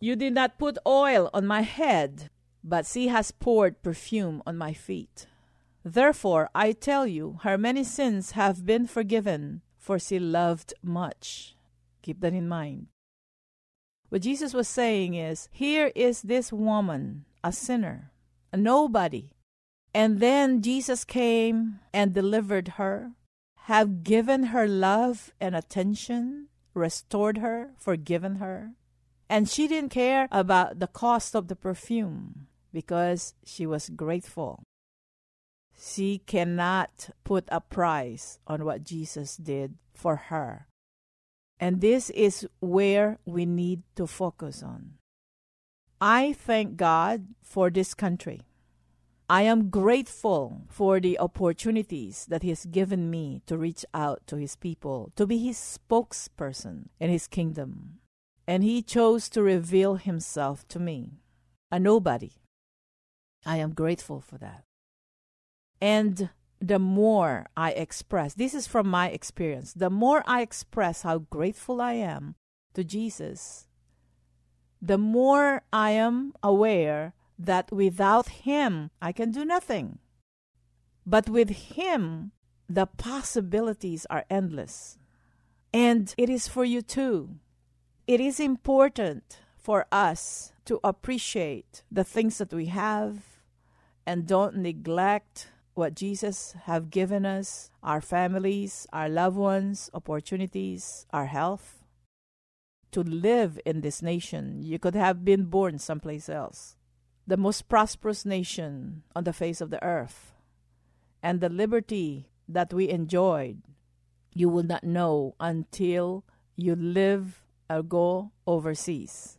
You 0.00 0.16
did 0.16 0.34
not 0.34 0.58
put 0.58 0.78
oil 0.86 1.30
on 1.32 1.46
my 1.46 1.62
head, 1.62 2.30
but 2.66 2.84
she 2.84 3.06
has 3.06 3.30
poured 3.30 3.80
perfume 3.80 4.42
on 4.44 4.58
my 4.58 4.72
feet. 4.72 5.26
Therefore, 5.84 6.50
I 6.52 6.72
tell 6.72 7.06
you, 7.06 7.38
her 7.44 7.56
many 7.56 7.84
sins 7.84 8.32
have 8.32 8.66
been 8.66 8.88
forgiven, 8.88 9.62
for 9.78 10.00
she 10.00 10.18
loved 10.18 10.74
much. 10.82 11.54
Keep 12.02 12.20
that 12.20 12.32
in 12.32 12.48
mind. 12.48 12.88
What 14.08 14.22
Jesus 14.22 14.52
was 14.52 14.66
saying 14.66 15.14
is 15.14 15.48
here 15.52 15.92
is 15.94 16.22
this 16.22 16.52
woman, 16.52 17.24
a 17.44 17.52
sinner, 17.52 18.10
a 18.52 18.56
nobody. 18.56 19.30
And 19.94 20.18
then 20.18 20.60
Jesus 20.60 21.04
came 21.04 21.78
and 21.92 22.12
delivered 22.12 22.74
her, 22.82 23.12
have 23.70 24.02
given 24.02 24.50
her 24.50 24.66
love 24.66 25.32
and 25.40 25.54
attention, 25.54 26.48
restored 26.74 27.38
her, 27.38 27.70
forgiven 27.78 28.36
her. 28.36 28.72
And 29.28 29.48
she 29.48 29.68
didn't 29.68 29.90
care 29.90 30.26
about 30.32 30.80
the 30.80 30.88
cost 30.88 31.36
of 31.36 31.46
the 31.46 31.56
perfume 31.56 32.48
because 32.76 33.32
she 33.42 33.64
was 33.64 33.88
grateful. 33.88 34.62
She 35.72 36.20
cannot 36.26 37.08
put 37.24 37.48
a 37.48 37.58
price 37.58 38.38
on 38.46 38.66
what 38.66 38.84
Jesus 38.84 39.38
did 39.38 39.76
for 39.94 40.28
her. 40.28 40.68
And 41.58 41.80
this 41.80 42.10
is 42.10 42.46
where 42.60 43.16
we 43.24 43.46
need 43.46 43.80
to 43.96 44.06
focus 44.06 44.62
on. 44.62 45.00
I 46.02 46.34
thank 46.34 46.76
God 46.76 47.28
for 47.40 47.70
this 47.70 47.94
country. 47.94 48.42
I 49.30 49.48
am 49.48 49.70
grateful 49.70 50.68
for 50.68 51.00
the 51.00 51.18
opportunities 51.18 52.26
that 52.28 52.42
He 52.42 52.50
has 52.50 52.66
given 52.66 53.08
me 53.08 53.40
to 53.46 53.56
reach 53.56 53.86
out 53.94 54.20
to 54.26 54.36
His 54.36 54.54
people, 54.54 55.12
to 55.16 55.26
be 55.26 55.38
His 55.38 55.56
spokesperson 55.56 56.88
in 57.00 57.08
His 57.08 57.26
kingdom. 57.26 58.00
And 58.46 58.62
He 58.62 58.82
chose 58.82 59.30
to 59.30 59.40
reveal 59.40 59.94
Himself 59.94 60.68
to 60.68 60.78
me, 60.78 61.22
a 61.72 61.80
nobody. 61.80 62.32
I 63.46 63.58
am 63.58 63.72
grateful 63.72 64.20
for 64.20 64.36
that. 64.38 64.64
And 65.80 66.30
the 66.60 66.78
more 66.78 67.46
I 67.56 67.70
express, 67.72 68.34
this 68.34 68.54
is 68.54 68.66
from 68.66 68.88
my 68.88 69.08
experience, 69.08 69.72
the 69.72 69.90
more 69.90 70.24
I 70.26 70.42
express 70.42 71.02
how 71.02 71.18
grateful 71.18 71.80
I 71.80 71.92
am 71.92 72.34
to 72.74 72.82
Jesus, 72.82 73.68
the 74.82 74.98
more 74.98 75.62
I 75.72 75.90
am 75.90 76.32
aware 76.42 77.14
that 77.38 77.70
without 77.70 78.28
Him 78.28 78.90
I 79.00 79.12
can 79.12 79.30
do 79.30 79.44
nothing. 79.44 79.98
But 81.06 81.28
with 81.28 81.50
Him, 81.50 82.32
the 82.68 82.86
possibilities 82.86 84.06
are 84.10 84.24
endless. 84.28 84.98
And 85.72 86.12
it 86.18 86.28
is 86.28 86.48
for 86.48 86.64
you 86.64 86.82
too. 86.82 87.36
It 88.06 88.20
is 88.20 88.40
important 88.40 89.40
for 89.56 89.86
us 89.92 90.52
to 90.64 90.80
appreciate 90.82 91.82
the 91.90 92.04
things 92.04 92.38
that 92.38 92.52
we 92.52 92.66
have 92.66 93.35
and 94.06 94.26
don't 94.26 94.56
neglect 94.56 95.48
what 95.74 95.94
Jesus 95.94 96.54
have 96.64 96.90
given 96.90 97.26
us, 97.26 97.70
our 97.82 98.00
families, 98.00 98.86
our 98.92 99.08
loved 99.08 99.36
ones, 99.36 99.90
opportunities, 99.92 101.06
our 101.12 101.26
health. 101.26 101.84
To 102.92 103.02
live 103.02 103.60
in 103.66 103.82
this 103.82 104.00
nation, 104.00 104.62
you 104.62 104.78
could 104.78 104.94
have 104.94 105.24
been 105.24 105.44
born 105.44 105.78
someplace 105.78 106.30
else. 106.30 106.76
The 107.26 107.36
most 107.36 107.68
prosperous 107.68 108.24
nation 108.24 109.02
on 109.14 109.24
the 109.24 109.34
face 109.34 109.60
of 109.60 109.68
the 109.70 109.82
earth. 109.84 110.32
And 111.22 111.40
the 111.40 111.50
liberty 111.50 112.30
that 112.48 112.72
we 112.72 112.88
enjoyed, 112.88 113.60
you 114.32 114.48
will 114.48 114.62
not 114.62 114.84
know 114.84 115.34
until 115.40 116.24
you 116.56 116.74
live 116.74 117.42
or 117.68 117.82
go 117.82 118.30
overseas. 118.46 119.36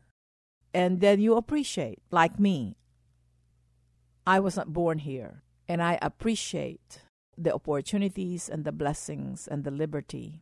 And 0.73 0.99
then 0.99 1.19
you 1.19 1.35
appreciate, 1.35 1.99
like 2.11 2.39
me. 2.39 2.75
I 4.27 4.41
was 4.41 4.57
not 4.57 4.73
born 4.73 4.99
here. 4.99 5.41
And 5.69 5.81
I 5.81 5.97
appreciate 6.01 6.99
the 7.37 7.53
opportunities 7.53 8.49
and 8.49 8.65
the 8.65 8.73
blessings 8.73 9.47
and 9.47 9.63
the 9.63 9.71
liberty 9.71 10.41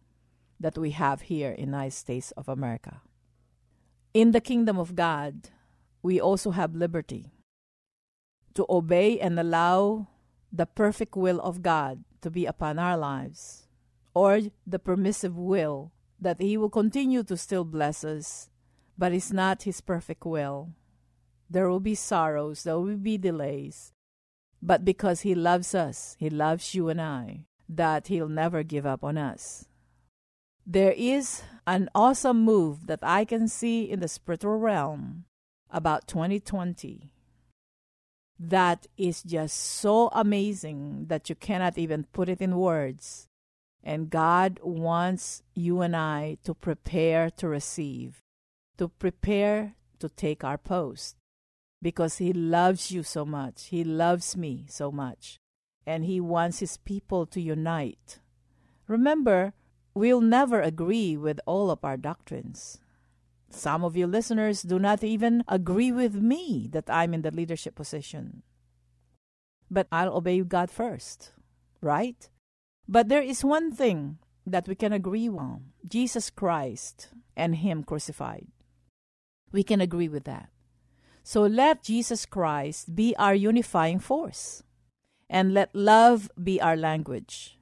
that 0.60 0.78
we 0.78 0.92
have 0.92 1.22
here 1.30 1.52
in 1.52 1.70
the 1.70 1.78
United 1.78 1.94
States 1.94 2.32
of 2.32 2.50
America. 2.50 3.02
In 4.14 4.32
the 4.32 4.42
kingdom 4.42 4.80
of 4.80 4.96
God, 4.96 5.50
we 6.02 6.20
also 6.20 6.52
have 6.52 6.76
liberty 6.76 7.32
to 8.56 8.66
obey 8.70 9.20
and 9.20 9.40
allow 9.40 10.08
the 10.52 10.66
perfect 10.66 11.16
will 11.16 11.40
of 11.42 11.62
God 11.62 12.04
to 12.22 12.32
be 12.32 12.46
upon 12.46 12.80
our 12.80 12.98
lives, 12.98 13.68
or 14.16 14.40
the 14.66 14.80
permissive 14.80 15.38
will 15.38 15.92
that 16.20 16.42
He 16.42 16.58
will 16.58 16.70
continue 16.70 17.22
to 17.24 17.38
still 17.38 17.66
bless 17.66 18.04
us, 18.04 18.50
but 18.98 19.12
it's 19.12 19.34
not 19.34 19.64
His 19.64 19.82
perfect 19.82 20.26
will. 20.26 20.70
There 21.56 21.70
will 21.70 21.80
be 21.80 21.96
sorrows, 21.96 22.64
there 22.64 22.78
will 22.78 22.98
be 22.98 23.18
delays, 23.18 23.94
but 24.62 24.84
because 24.84 25.22
He 25.22 25.34
loves 25.34 25.74
us, 25.74 26.18
He 26.20 26.30
loves 26.30 26.76
you 26.76 26.90
and 26.90 27.00
I, 27.00 27.46
that 27.70 28.08
He'll 28.08 28.28
never 28.28 28.62
give 28.62 28.86
up 28.86 29.06
on 29.06 29.18
us. 29.18 29.66
There 30.68 30.94
is 30.98 31.44
an 31.66 31.88
awesome 31.96 32.44
move 32.44 32.88
that 32.88 33.00
I 33.02 33.24
can 33.24 33.48
see 33.48 33.90
in 33.90 34.02
the 34.02 34.10
spiritual 34.10 34.58
realm 34.58 35.24
about 35.72 36.10
2020 36.10 37.14
that 38.38 38.88
is 38.98 39.24
just 39.24 39.56
so 39.56 40.10
amazing 40.10 41.06
that 41.08 41.30
you 41.30 41.36
cannot 41.36 41.78
even 41.78 42.04
put 42.12 42.28
it 42.28 42.42
in 42.42 42.58
words. 42.58 43.30
And 43.82 44.10
God 44.10 44.60
wants 44.62 45.42
you 45.54 45.80
and 45.80 45.96
I 45.96 46.38
to 46.44 46.54
prepare 46.54 47.30
to 47.30 47.48
receive, 47.48 48.20
to 48.78 48.90
prepare 48.90 49.76
to 50.00 50.10
take 50.10 50.44
our 50.44 50.58
post 50.58 51.16
because 51.86 52.18
He 52.18 52.34
loves 52.34 52.90
you 52.90 53.04
so 53.04 53.24
much. 53.24 53.68
He 53.68 53.84
loves 53.84 54.36
me 54.36 54.66
so 54.68 54.92
much. 54.92 55.38
And 55.86 56.04
He 56.04 56.20
wants 56.20 56.58
His 56.58 56.78
people 56.78 57.28
to 57.28 57.40
unite. 57.40 58.18
Remember, 58.88 59.54
we'll 59.94 60.20
never 60.20 60.60
agree 60.62 61.16
with 61.16 61.40
all 61.46 61.70
of 61.70 61.86
our 61.86 61.96
doctrines. 61.96 62.80
Some 63.52 63.84
of 63.84 63.96
you 63.96 64.08
listeners 64.08 64.64
do 64.64 64.80
not 64.80 65.04
even 65.04 65.44
agree 65.48 65.92
with 65.92 66.16
me 66.16 66.68
that 66.74 66.90
I'm 66.90 67.14
in 67.14 67.22
the 67.22 67.30
leadership 67.30 67.76
position. 67.76 68.42
But 69.70 69.86
I'll 69.92 70.18
obey 70.18 70.42
God 70.42 70.72
first, 70.72 71.34
right? 71.82 72.28
But 72.90 73.10
there 73.10 73.22
is 73.22 73.46
one 73.46 73.70
thing 73.70 74.18
that 74.48 74.68
we 74.68 74.74
can 74.74 74.92
agree 74.92 75.30
on 75.30 75.70
Jesus 75.88 76.32
Christ 76.32 77.10
and 77.38 77.62
Him 77.62 77.84
crucified. 77.84 78.48
We 79.52 79.62
can 79.62 79.82
agree 79.82 80.10
with 80.10 80.24
that. 80.24 80.50
So 81.28 81.42
let 81.42 81.82
Jesus 81.82 82.24
Christ 82.24 82.96
be 82.96 83.16
our 83.18 83.34
unifying 83.34 83.98
force, 83.98 84.62
and 85.28 85.56
let 85.56 85.74
love 85.74 86.30
be 86.38 86.62
our 86.62 86.78
language. 86.78 87.58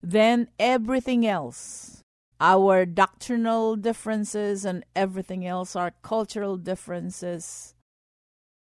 Then 0.00 0.48
everything 0.58 1.26
else, 1.26 2.02
our 2.40 2.86
doctrinal 2.86 3.76
differences 3.76 4.64
and 4.64 4.82
everything 4.96 5.46
else, 5.46 5.76
our 5.76 5.92
cultural 6.00 6.56
differences, 6.56 7.74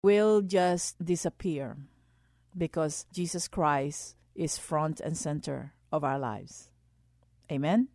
will 0.02 0.42
just 0.42 0.98
disappear 1.04 1.76
because 2.58 3.06
Jesus 3.12 3.46
Christ 3.46 4.16
is 4.34 4.58
front 4.58 4.98
and 4.98 5.16
center 5.16 5.74
of 5.92 6.02
our 6.02 6.18
lives. 6.18 6.72
Amen? 7.52 7.86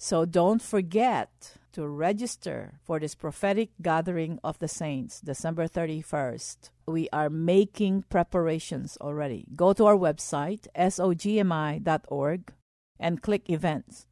So 0.00 0.24
don't 0.24 0.60
forget 0.60 1.54
to 1.76 1.86
register 1.86 2.72
for 2.82 2.98
this 2.98 3.14
prophetic 3.14 3.68
gathering 3.82 4.38
of 4.42 4.58
the 4.60 4.66
saints, 4.66 5.20
December 5.20 5.68
31st. 5.68 6.70
We 6.86 7.06
are 7.12 7.28
making 7.28 8.04
preparations 8.08 8.96
already. 8.98 9.44
Go 9.54 9.74
to 9.74 9.84
our 9.84 9.94
website, 9.94 10.66
sogmi.org, 10.74 12.52
and 12.98 13.20
click 13.20 13.50
events. 13.50 14.06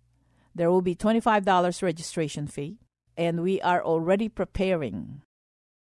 There 0.55 0.70
will 0.70 0.83
be 0.83 0.94
$25 0.94 1.83
registration 1.83 2.46
fee, 2.48 2.77
and 3.16 3.42
we 3.42 3.62
are 3.62 3.83
already 3.83 4.29
preparing. 4.29 5.22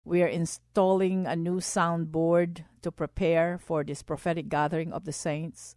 We 0.05 0.23
are 0.23 0.29
installing 0.29 1.27
a 1.27 1.35
new 1.35 1.57
soundboard 1.57 2.63
to 2.83 2.93
prepare 2.93 3.59
for 3.59 3.83
this 3.83 4.05
prophetic 4.05 4.49
gathering 4.49 4.93
of 4.93 5.05
the 5.05 5.13
saints 5.13 5.75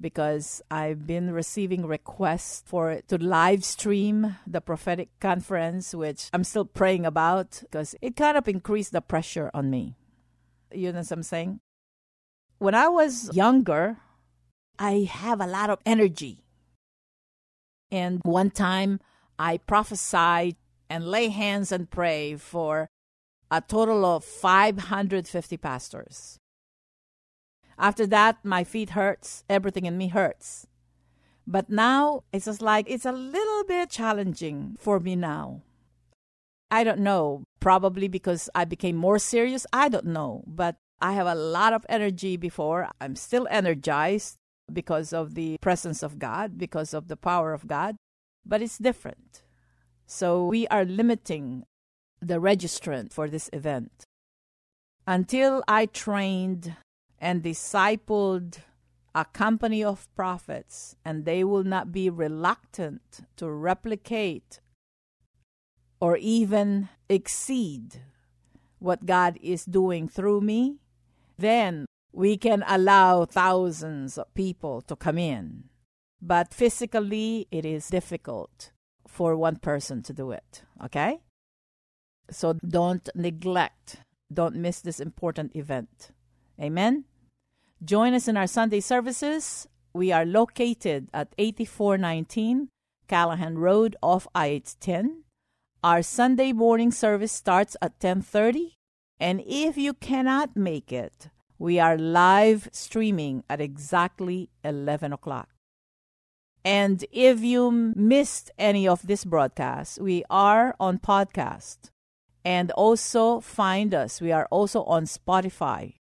because 0.00 0.62
I've 0.70 1.06
been 1.06 1.32
receiving 1.32 1.86
requests 1.86 2.62
for 2.66 3.00
to 3.08 3.18
live 3.18 3.64
stream 3.64 4.36
the 4.46 4.60
prophetic 4.60 5.08
conference, 5.20 5.94
which 5.94 6.28
I'm 6.32 6.44
still 6.44 6.64
praying 6.64 7.06
about 7.06 7.60
because 7.62 7.94
it 8.02 8.16
kind 8.16 8.36
of 8.36 8.48
increased 8.48 8.92
the 8.92 9.00
pressure 9.00 9.50
on 9.54 9.70
me. 9.70 9.96
You 10.72 10.92
know 10.92 11.00
what 11.00 11.10
I'm 11.10 11.22
saying? 11.22 11.60
When 12.58 12.74
I 12.74 12.88
was 12.88 13.34
younger, 13.34 13.98
I 14.78 15.08
have 15.10 15.40
a 15.40 15.46
lot 15.46 15.70
of 15.70 15.78
energy. 15.86 16.44
And 17.90 18.20
one 18.24 18.50
time 18.50 19.00
I 19.38 19.58
prophesied 19.58 20.56
and 20.90 21.06
lay 21.06 21.28
hands 21.28 21.72
and 21.72 21.90
pray 21.90 22.36
for 22.36 22.88
a 23.50 23.60
total 23.60 24.04
of 24.04 24.24
550 24.24 25.56
pastors. 25.56 26.38
After 27.78 28.06
that, 28.06 28.44
my 28.44 28.64
feet 28.64 28.90
hurts, 28.90 29.44
everything 29.48 29.84
in 29.84 29.98
me 29.98 30.08
hurts. 30.08 30.66
But 31.46 31.70
now 31.70 32.24
it's 32.32 32.46
just 32.46 32.62
like 32.62 32.86
it's 32.88 33.04
a 33.04 33.12
little 33.12 33.64
bit 33.64 33.90
challenging 33.90 34.76
for 34.78 34.98
me 34.98 35.14
now. 35.14 35.62
I 36.70 36.82
don't 36.82 37.00
know, 37.00 37.44
probably 37.60 38.08
because 38.08 38.50
I 38.54 38.64
became 38.64 38.96
more 38.96 39.18
serious, 39.18 39.66
I 39.72 39.88
don't 39.88 40.06
know, 40.06 40.42
but 40.46 40.76
I 41.00 41.12
have 41.12 41.26
a 41.26 41.34
lot 41.34 41.72
of 41.72 41.86
energy 41.88 42.36
before. 42.36 42.88
I'm 43.00 43.14
still 43.14 43.46
energized 43.50 44.36
because 44.72 45.12
of 45.12 45.34
the 45.34 45.58
presence 45.60 46.02
of 46.02 46.18
God, 46.18 46.58
because 46.58 46.92
of 46.92 47.06
the 47.06 47.16
power 47.16 47.52
of 47.52 47.68
God, 47.68 47.96
but 48.44 48.62
it's 48.62 48.78
different. 48.78 49.42
So 50.06 50.44
we 50.44 50.66
are 50.68 50.84
limiting 50.84 51.64
the 52.20 52.40
registrant 52.40 53.12
for 53.12 53.28
this 53.28 53.48
event. 53.52 54.04
Until 55.06 55.62
I 55.68 55.86
trained 55.86 56.74
and 57.20 57.42
discipled 57.42 58.58
a 59.14 59.24
company 59.24 59.82
of 59.82 60.14
prophets, 60.14 60.96
and 61.04 61.24
they 61.24 61.42
will 61.42 61.64
not 61.64 61.90
be 61.90 62.10
reluctant 62.10 63.20
to 63.36 63.50
replicate 63.50 64.60
or 66.00 66.16
even 66.18 66.88
exceed 67.08 68.02
what 68.78 69.06
God 69.06 69.38
is 69.42 69.64
doing 69.64 70.08
through 70.08 70.42
me, 70.42 70.76
then 71.38 71.86
we 72.12 72.36
can 72.36 72.62
allow 72.66 73.24
thousands 73.24 74.18
of 74.18 74.32
people 74.34 74.82
to 74.82 74.96
come 74.96 75.18
in. 75.18 75.64
But 76.20 76.52
physically, 76.52 77.46
it 77.50 77.64
is 77.64 77.88
difficult 77.88 78.72
for 79.06 79.36
one 79.36 79.56
person 79.56 80.02
to 80.02 80.12
do 80.12 80.30
it. 80.30 80.62
Okay? 80.84 81.20
So 82.30 82.54
don't 82.54 83.08
neglect, 83.14 83.98
don't 84.32 84.56
miss 84.56 84.80
this 84.80 85.00
important 85.00 85.54
event. 85.54 86.10
Amen. 86.60 87.04
Join 87.84 88.14
us 88.14 88.28
in 88.28 88.36
our 88.36 88.46
Sunday 88.46 88.80
services. 88.80 89.68
We 89.92 90.12
are 90.12 90.24
located 90.24 91.08
at 91.12 91.34
8419 91.38 92.68
Callahan 93.08 93.58
Road 93.58 93.96
off 94.02 94.26
I-810. 94.34 95.22
Our 95.84 96.02
Sunday 96.02 96.52
morning 96.52 96.90
service 96.90 97.32
starts 97.32 97.76
at 97.80 98.00
10:30, 98.00 98.74
and 99.20 99.42
if 99.46 99.76
you 99.76 99.94
cannot 99.94 100.56
make 100.56 100.92
it, 100.92 101.28
we 101.58 101.78
are 101.78 101.96
live 101.96 102.68
streaming 102.72 103.44
at 103.48 103.60
exactly 103.60 104.50
11 104.64 105.12
o'clock. 105.12 105.50
And 106.64 107.04
if 107.12 107.40
you 107.42 107.70
missed 107.94 108.50
any 108.58 108.88
of 108.88 109.06
this 109.06 109.24
broadcast, 109.24 110.00
we 110.00 110.24
are 110.28 110.74
on 110.80 110.98
podcast. 110.98 111.90
And 112.44 112.70
also 112.72 113.40
find 113.40 113.94
us. 113.94 114.20
We 114.20 114.32
are 114.32 114.46
also 114.50 114.82
on 114.84 115.04
Spotify. 115.04 115.94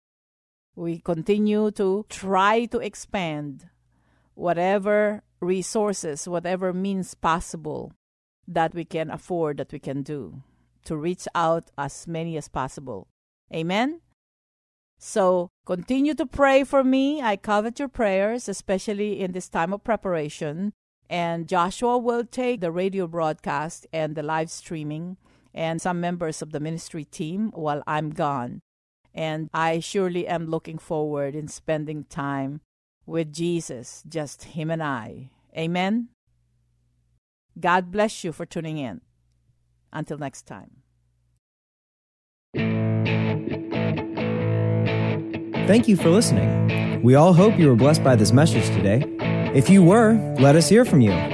We 0.76 0.98
continue 0.98 1.70
to 1.72 2.04
try 2.08 2.64
to 2.66 2.78
expand 2.78 3.68
whatever 4.34 5.22
resources, 5.40 6.26
whatever 6.26 6.72
means 6.72 7.14
possible 7.14 7.92
that 8.48 8.74
we 8.74 8.84
can 8.84 9.10
afford, 9.10 9.58
that 9.58 9.72
we 9.72 9.78
can 9.78 10.02
do 10.02 10.42
to 10.84 10.96
reach 10.96 11.26
out 11.34 11.70
as 11.78 12.06
many 12.06 12.36
as 12.36 12.48
possible. 12.48 13.08
Amen. 13.52 14.00
So 14.98 15.50
continue 15.66 16.14
to 16.14 16.26
pray 16.26 16.64
for 16.64 16.82
me. 16.84 17.22
I 17.22 17.36
covet 17.36 17.78
your 17.78 17.88
prayers, 17.88 18.48
especially 18.48 19.20
in 19.20 19.32
this 19.32 19.48
time 19.48 19.72
of 19.72 19.84
preparation. 19.84 20.72
And 21.10 21.48
Joshua 21.48 21.98
will 21.98 22.24
take 22.24 22.60
the 22.60 22.72
radio 22.72 23.06
broadcast 23.06 23.86
and 23.92 24.14
the 24.14 24.22
live 24.22 24.50
streaming 24.50 25.16
and 25.52 25.80
some 25.80 26.00
members 26.00 26.42
of 26.42 26.52
the 26.52 26.60
ministry 26.60 27.04
team 27.04 27.50
while 27.54 27.82
I'm 27.86 28.10
gone. 28.10 28.62
And 29.14 29.48
I 29.54 29.78
surely 29.78 30.26
am 30.26 30.46
looking 30.46 30.78
forward 30.78 31.34
in 31.34 31.46
spending 31.48 32.04
time 32.04 32.60
with 33.06 33.32
Jesus, 33.32 34.02
just 34.08 34.44
him 34.44 34.70
and 34.70 34.82
I. 34.82 35.30
Amen. 35.56 36.08
God 37.58 37.92
bless 37.92 38.24
you 38.24 38.32
for 38.32 38.44
tuning 38.44 38.78
in. 38.78 39.00
Until 39.92 40.18
next 40.18 40.42
time. 40.42 40.82
Thank 45.66 45.88
you 45.88 45.96
for 45.96 46.10
listening. 46.10 47.02
We 47.02 47.14
all 47.14 47.32
hope 47.32 47.58
you 47.58 47.68
were 47.68 47.76
blessed 47.76 48.02
by 48.02 48.16
this 48.16 48.32
message 48.32 48.66
today. 48.66 49.04
If 49.54 49.70
you 49.70 49.82
were, 49.82 50.14
let 50.38 50.56
us 50.56 50.68
hear 50.68 50.84
from 50.84 51.00
you. 51.00 51.33